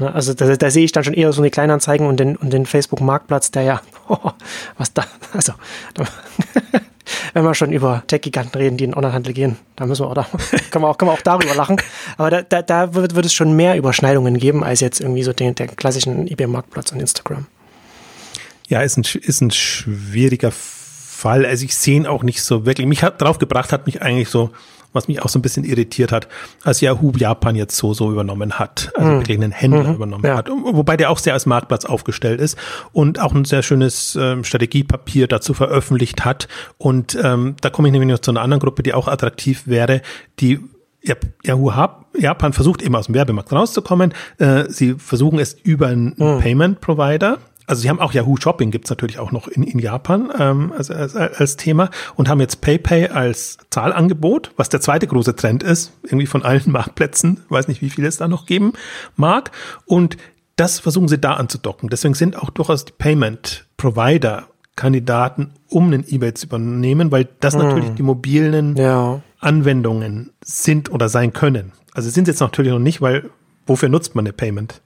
[0.02, 2.52] Ne, also da, da, sehe ich dann schon eher so eine Kleinanzeigen und den, und
[2.52, 4.32] den Facebook-Marktplatz, der ja, oh,
[4.76, 5.54] was da, also
[5.93, 6.06] da,
[7.34, 10.16] wenn wir schon über Tech-Giganten reden, die in Onlinehandel gehen, da müssen wir auch,
[10.72, 11.78] können, wir auch, können wir auch darüber lachen.
[12.18, 15.34] Aber da, da, da wird, wird, es schon mehr Überschneidungen geben, als jetzt irgendwie so
[15.34, 17.45] den, der klassischen eBay-Marktplatz und Instagram.
[18.68, 21.45] Ja, ist ein, ist ein schwieriger Fall.
[21.45, 22.88] Also ich sehe ihn auch nicht so wirklich.
[22.88, 24.49] Mich hat drauf gebracht, hat mich eigentlich so
[24.94, 26.28] was mich auch so ein bisschen irritiert hat,
[26.64, 29.18] als Yahoo Japan jetzt so so übernommen hat, also mhm.
[29.20, 29.96] wirklich einen Händler mhm.
[29.96, 30.36] übernommen ja.
[30.36, 32.58] hat, wobei der auch sehr als Marktplatz aufgestellt ist
[32.92, 37.92] und auch ein sehr schönes ähm, Strategiepapier dazu veröffentlicht hat und ähm, da komme ich
[37.92, 40.02] nämlich noch zu einer anderen Gruppe, die auch attraktiv wäre,
[40.39, 40.60] die
[41.44, 41.72] Yahoo
[42.18, 44.14] Japan versucht immer aus dem Werbemarkt rauszukommen.
[44.38, 46.39] Äh, sie versuchen es über einen mhm.
[46.39, 50.32] Payment Provider also sie haben auch Yahoo Shopping gibt's natürlich auch noch in, in Japan
[50.38, 55.36] ähm, als, als, als Thema und haben jetzt PayPay als Zahlangebot, was der zweite große
[55.36, 58.74] Trend ist, irgendwie von allen Marktplätzen, weiß nicht, wie viele es da noch geben
[59.16, 59.51] mag.
[59.86, 60.18] Und
[60.55, 61.89] das versuchen sie da anzudocken.
[61.89, 67.53] Deswegen sind auch durchaus die Payment Provider Kandidaten, um einen eBay zu übernehmen, weil das
[67.53, 67.62] hm.
[67.62, 69.22] natürlich die mobilen ja.
[69.39, 71.74] Anwendungen sind oder sein können.
[71.93, 73.30] Also sind sie jetzt natürlich noch nicht, weil
[73.66, 74.82] wofür nutzt man eine Payment?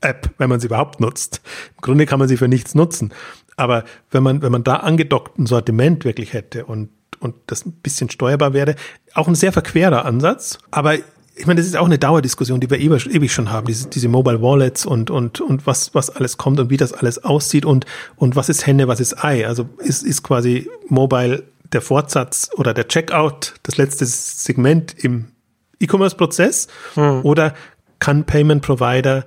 [0.00, 1.40] App, wenn man sie überhaupt nutzt.
[1.76, 3.12] Im Grunde kann man sie für nichts nutzen.
[3.56, 6.90] Aber wenn man, wenn man da angedockt ein Sortiment wirklich hätte und,
[7.20, 8.76] und das ein bisschen steuerbar wäre,
[9.14, 10.58] auch ein sehr verquerer Ansatz.
[10.70, 10.94] Aber
[11.38, 14.40] ich meine, das ist auch eine Dauerdiskussion, die wir ewig schon haben, diese, diese Mobile
[14.40, 17.84] Wallets und, und, und was, was alles kommt und wie das alles aussieht und,
[18.16, 19.46] und was ist Hände, was ist Ei.
[19.46, 25.26] Also ist, ist quasi Mobile der Fortsatz oder der Checkout das letzte Segment im
[25.80, 27.20] E-Commerce-Prozess hm.
[27.22, 27.54] oder
[27.98, 29.26] kann Payment Provider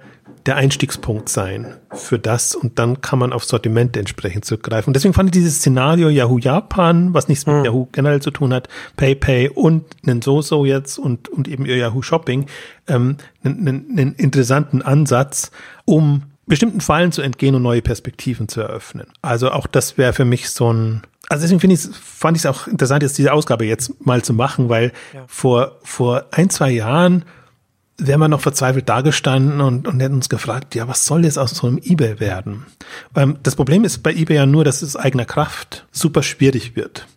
[0.49, 4.89] der Einstiegspunkt sein für das und dann kann man auf Sortimente entsprechend zurückgreifen.
[4.89, 7.65] Und deswegen fand ich dieses Szenario Yahoo Japan, was nichts mit mhm.
[7.65, 12.01] Yahoo generell zu tun hat, PayPay und einen Soso jetzt und, und eben ihr Yahoo
[12.01, 12.47] Shopping,
[12.87, 15.51] ähm, einen, einen interessanten Ansatz,
[15.85, 19.05] um bestimmten Fallen zu entgehen und neue Perspektiven zu eröffnen.
[19.21, 22.45] Also auch das wäre für mich so ein also deswegen finde ich, fand ich es
[22.47, 25.25] auch interessant, jetzt diese Ausgabe jetzt mal zu machen, weil ja.
[25.27, 27.23] vor, vor ein, zwei Jahren
[27.99, 31.51] wären wir noch verzweifelt dagestanden und, und hätten uns gefragt, ja, was soll jetzt aus
[31.51, 32.65] so einem eBay werden?
[33.15, 37.07] Ähm, das Problem ist bei eBay ja nur, dass es eigener Kraft super schwierig wird.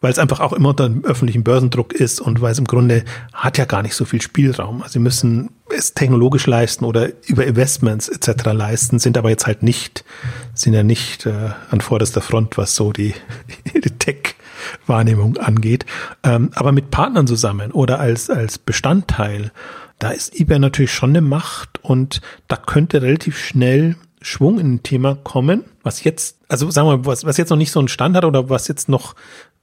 [0.00, 3.04] Weil es einfach auch immer unter dem öffentlichen Börsendruck ist und weil es im Grunde
[3.32, 4.80] hat ja gar nicht so viel Spielraum.
[4.80, 8.52] Also sie müssen es technologisch leisten oder über Investments etc.
[8.52, 10.04] leisten, sind aber jetzt halt nicht,
[10.54, 13.12] sind ja nicht äh, an vorderster Front, was so die,
[13.74, 15.84] die Tech-Wahrnehmung angeht.
[16.22, 19.50] Ähm, aber mit Partnern zusammen oder als, als Bestandteil
[19.98, 24.82] da ist eBay natürlich schon eine Macht und da könnte relativ schnell Schwung in ein
[24.82, 27.88] Thema kommen, was jetzt, also sagen wir mal, was, was jetzt noch nicht so einen
[27.88, 29.14] Stand hat oder was jetzt noch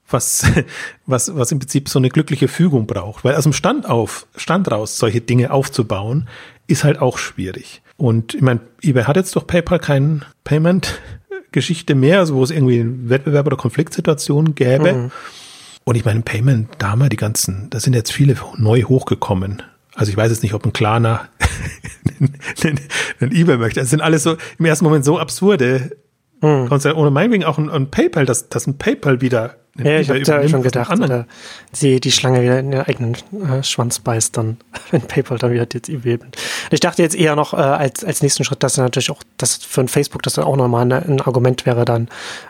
[0.09, 0.45] was,
[1.05, 3.23] was, was im Prinzip so eine glückliche Fügung braucht.
[3.23, 6.27] Weil aus dem Stand auf, Stand raus solche Dinge aufzubauen,
[6.67, 7.81] ist halt auch schwierig.
[7.97, 12.83] Und ich meine, eBay hat jetzt durch PayPal kein Payment-Geschichte mehr, also wo es irgendwie
[13.09, 14.93] Wettbewerb oder Konfliktsituationen gäbe.
[14.93, 15.11] Mhm.
[15.85, 19.61] Und ich meine, Payment, da haben wir die ganzen, da sind jetzt viele neu hochgekommen.
[19.95, 21.29] Also ich weiß jetzt nicht, ob ein Klarner
[23.19, 23.79] ein eBay möchte.
[23.79, 25.97] Das sind alles so im ersten Moment so absurde
[26.41, 26.67] hm.
[26.67, 26.97] Konzerte.
[26.97, 30.47] Ohne meinetwegen auch ein, ein PayPal, dass, dass ein PayPal wieder ja, ich habe da
[30.47, 31.27] schon gedacht, oder
[31.73, 34.57] sie die Schlange wieder in den eigenen äh, Schwanz beißt, dann,
[34.91, 36.37] wenn PayPal dann wieder jetzt eBay nimmt.
[36.71, 39.81] Ich dachte jetzt eher noch äh, als, als nächsten Schritt, dass natürlich auch, dass für
[39.81, 42.07] ein Facebook das dann auch nochmal ein, ein Argument wäre, dann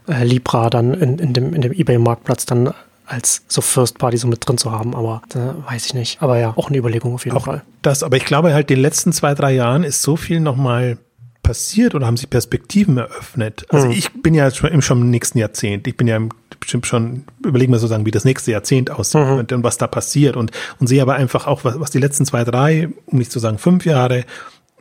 [0.07, 2.71] äh, Libra dann in, in dem, in dem eBay-Marktplatz dann
[3.05, 6.21] als so First Party so mit drin zu haben, aber da weiß ich nicht.
[6.21, 7.61] Aber ja, auch eine Überlegung auf jeden auch Fall.
[7.81, 10.97] Das, aber ich glaube halt, in den letzten zwei, drei Jahren ist so viel nochmal
[11.43, 13.65] passiert oder haben sich Perspektiven eröffnet.
[13.69, 13.93] Also mhm.
[13.93, 15.87] ich bin ja schon, schon im nächsten Jahrzehnt.
[15.87, 16.19] Ich bin ja
[16.59, 19.37] bestimmt schon, überlegen wir sozusagen, wie das nächste Jahrzehnt aussieht mhm.
[19.37, 22.25] und, und, was da passiert und, und sehe aber einfach auch, was, was die letzten
[22.25, 24.25] zwei, drei, um nicht zu sagen fünf Jahre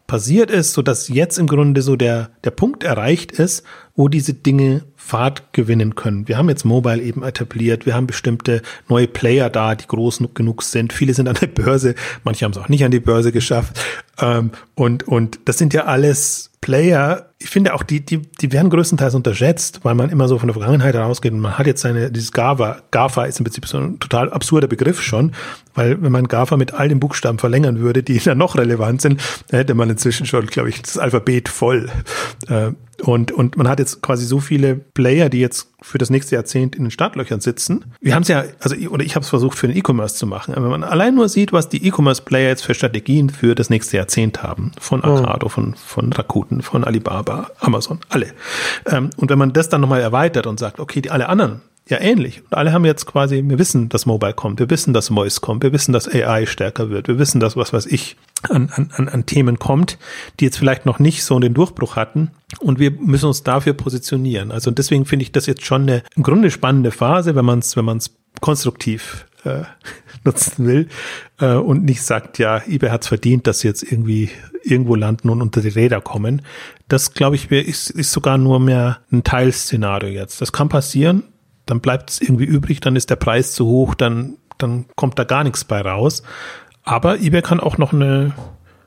[0.06, 3.62] passiert ist, so dass jetzt im Grunde so der, der Punkt erreicht ist,
[3.94, 6.28] wo diese Dinge Fahrt gewinnen können.
[6.28, 10.62] Wir haben jetzt Mobile eben etabliert, wir haben bestimmte neue Player da, die groß genug
[10.62, 10.94] sind.
[10.94, 11.94] Viele sind an der Börse,
[12.24, 13.78] manche haben es auch nicht an die Börse geschafft.
[14.18, 18.70] Ähm, und, und das sind ja alles Player, ich finde auch, die, die, die werden
[18.70, 22.10] größtenteils unterschätzt, weil man immer so von der Vergangenheit herausgeht und man hat jetzt seine,
[22.10, 25.32] dieses GAFA, GAFA ist im Prinzip so ein total absurder Begriff schon,
[25.74, 29.20] weil wenn man GAFA mit all den Buchstaben verlängern würde, die dann noch relevant sind,
[29.50, 31.90] hätte man inzwischen schon, glaube ich, das Alphabet voll.
[33.04, 36.74] Und, und man hat jetzt quasi so viele Player, die jetzt für das nächste Jahrzehnt
[36.74, 37.84] in den Startlöchern sitzen.
[38.00, 40.54] Wir haben es ja, also oder ich habe es versucht für den E-Commerce zu machen.
[40.54, 43.98] Aber wenn man allein nur sieht, was die E-Commerce-Player jetzt für Strategien für das nächste
[43.98, 48.28] Jahrzehnt haben, von Arcado, von, von Rakuten, von Alibaba, Amazon, alle.
[48.86, 52.00] Ähm, und wenn man das dann nochmal erweitert und sagt, okay, die alle anderen ja
[52.00, 52.42] ähnlich.
[52.42, 55.62] Und alle haben jetzt quasi, wir wissen, dass Mobile kommt, wir wissen, dass Voice kommt,
[55.62, 58.16] wir wissen, dass AI stärker wird, wir wissen, dass was weiß ich
[58.50, 59.98] an, an, an Themen kommt,
[60.40, 62.30] die jetzt vielleicht noch nicht so den Durchbruch hatten.
[62.60, 64.52] Und wir müssen uns dafür positionieren.
[64.52, 67.76] Also deswegen finde ich das jetzt schon eine im Grunde spannende Phase, wenn man es
[67.76, 69.62] wenn man es konstruktiv äh,
[70.24, 70.88] nutzen will
[71.40, 74.30] äh, und nicht sagt, ja, eBay hat es verdient, dass sie jetzt irgendwie
[74.62, 76.42] irgendwo landen und unter die Räder kommen.
[76.88, 80.40] Das, glaube ich, ist, ist sogar nur mehr ein Teilszenario jetzt.
[80.40, 81.24] Das kann passieren,
[81.66, 85.24] dann bleibt es irgendwie übrig, dann ist der Preis zu hoch, dann, dann kommt da
[85.24, 86.22] gar nichts bei raus.
[86.84, 88.32] Aber eBay kann auch noch eine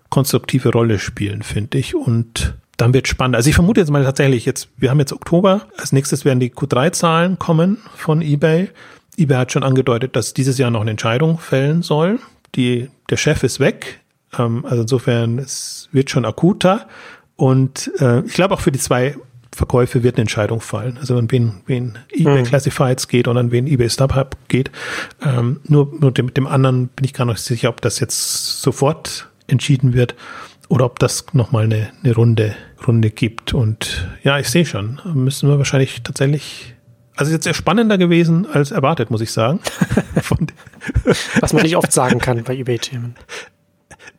[0.09, 1.95] konstruktive Rolle spielen, finde ich.
[1.95, 3.35] Und dann wird spannend.
[3.35, 6.51] Also ich vermute jetzt mal tatsächlich jetzt, wir haben jetzt Oktober, als nächstes werden die
[6.51, 8.69] Q3-Zahlen kommen von eBay.
[9.17, 12.19] eBay hat schon angedeutet, dass dieses Jahr noch eine Entscheidung fällen soll.
[12.55, 14.01] Die, der Chef ist weg.
[14.37, 16.87] Ähm, also insofern, es wird schon akuter.
[17.35, 19.15] Und äh, ich glaube auch für die zwei
[19.57, 20.97] Verkäufe wird eine Entscheidung fallen.
[20.99, 22.43] Also an wen, wen eBay mhm.
[22.43, 24.71] Classifieds geht und an wen eBay StubHub geht.
[25.25, 28.61] Ähm, nur nur dem, mit dem anderen bin ich gar nicht sicher, ob das jetzt
[28.61, 30.15] sofort entschieden wird
[30.69, 32.55] oder ob das nochmal eine, eine Runde,
[32.85, 33.55] Runde gibt.
[33.55, 36.75] Und ja, ich sehe schon, müssen wir wahrscheinlich tatsächlich
[37.15, 39.59] also jetzt sehr spannender gewesen als erwartet, muss ich sagen.
[41.39, 43.15] Was man nicht oft sagen kann bei eBay-Themen.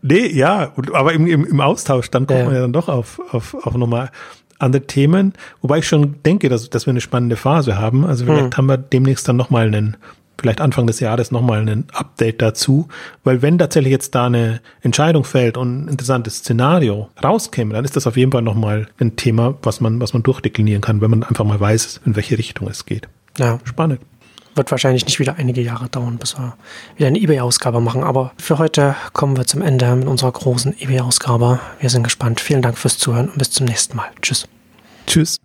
[0.03, 2.45] Nee, ja, aber im, im, im Austausch, dann kommt ja.
[2.47, 4.11] man ja dann doch auf, auf, auf nochmal
[4.59, 8.05] andere Themen, wobei ich schon denke, dass, dass wir eine spannende Phase haben.
[8.05, 8.57] Also vielleicht hm.
[8.57, 9.97] haben wir demnächst dann nochmal einen,
[10.41, 12.89] vielleicht Anfang des Jahres nochmal ein Update dazu,
[13.25, 17.97] weil wenn tatsächlich jetzt da eine Entscheidung fällt und ein interessantes Szenario rauskäme, dann ist
[17.97, 21.23] das auf jeden Fall nochmal ein Thema, was man, was man durchdeklinieren kann, wenn man
[21.23, 23.09] einfach mal weiß, in welche Richtung es geht.
[23.39, 23.59] Ja.
[23.65, 24.01] Spannend
[24.59, 26.55] wird wahrscheinlich nicht wieder einige Jahre dauern, bis wir
[26.97, 28.05] wieder eine eBay-Ausgabe machen.
[28.05, 31.61] Aber für heute kommen wir zum Ende mit unserer großen eBay-Ausgabe.
[31.81, 32.41] Wir sind gespannt.
[32.41, 34.11] Vielen Dank fürs Zuhören und bis zum nächsten Mal.
[34.21, 34.47] Tschüss.
[35.07, 35.39] Tschüss.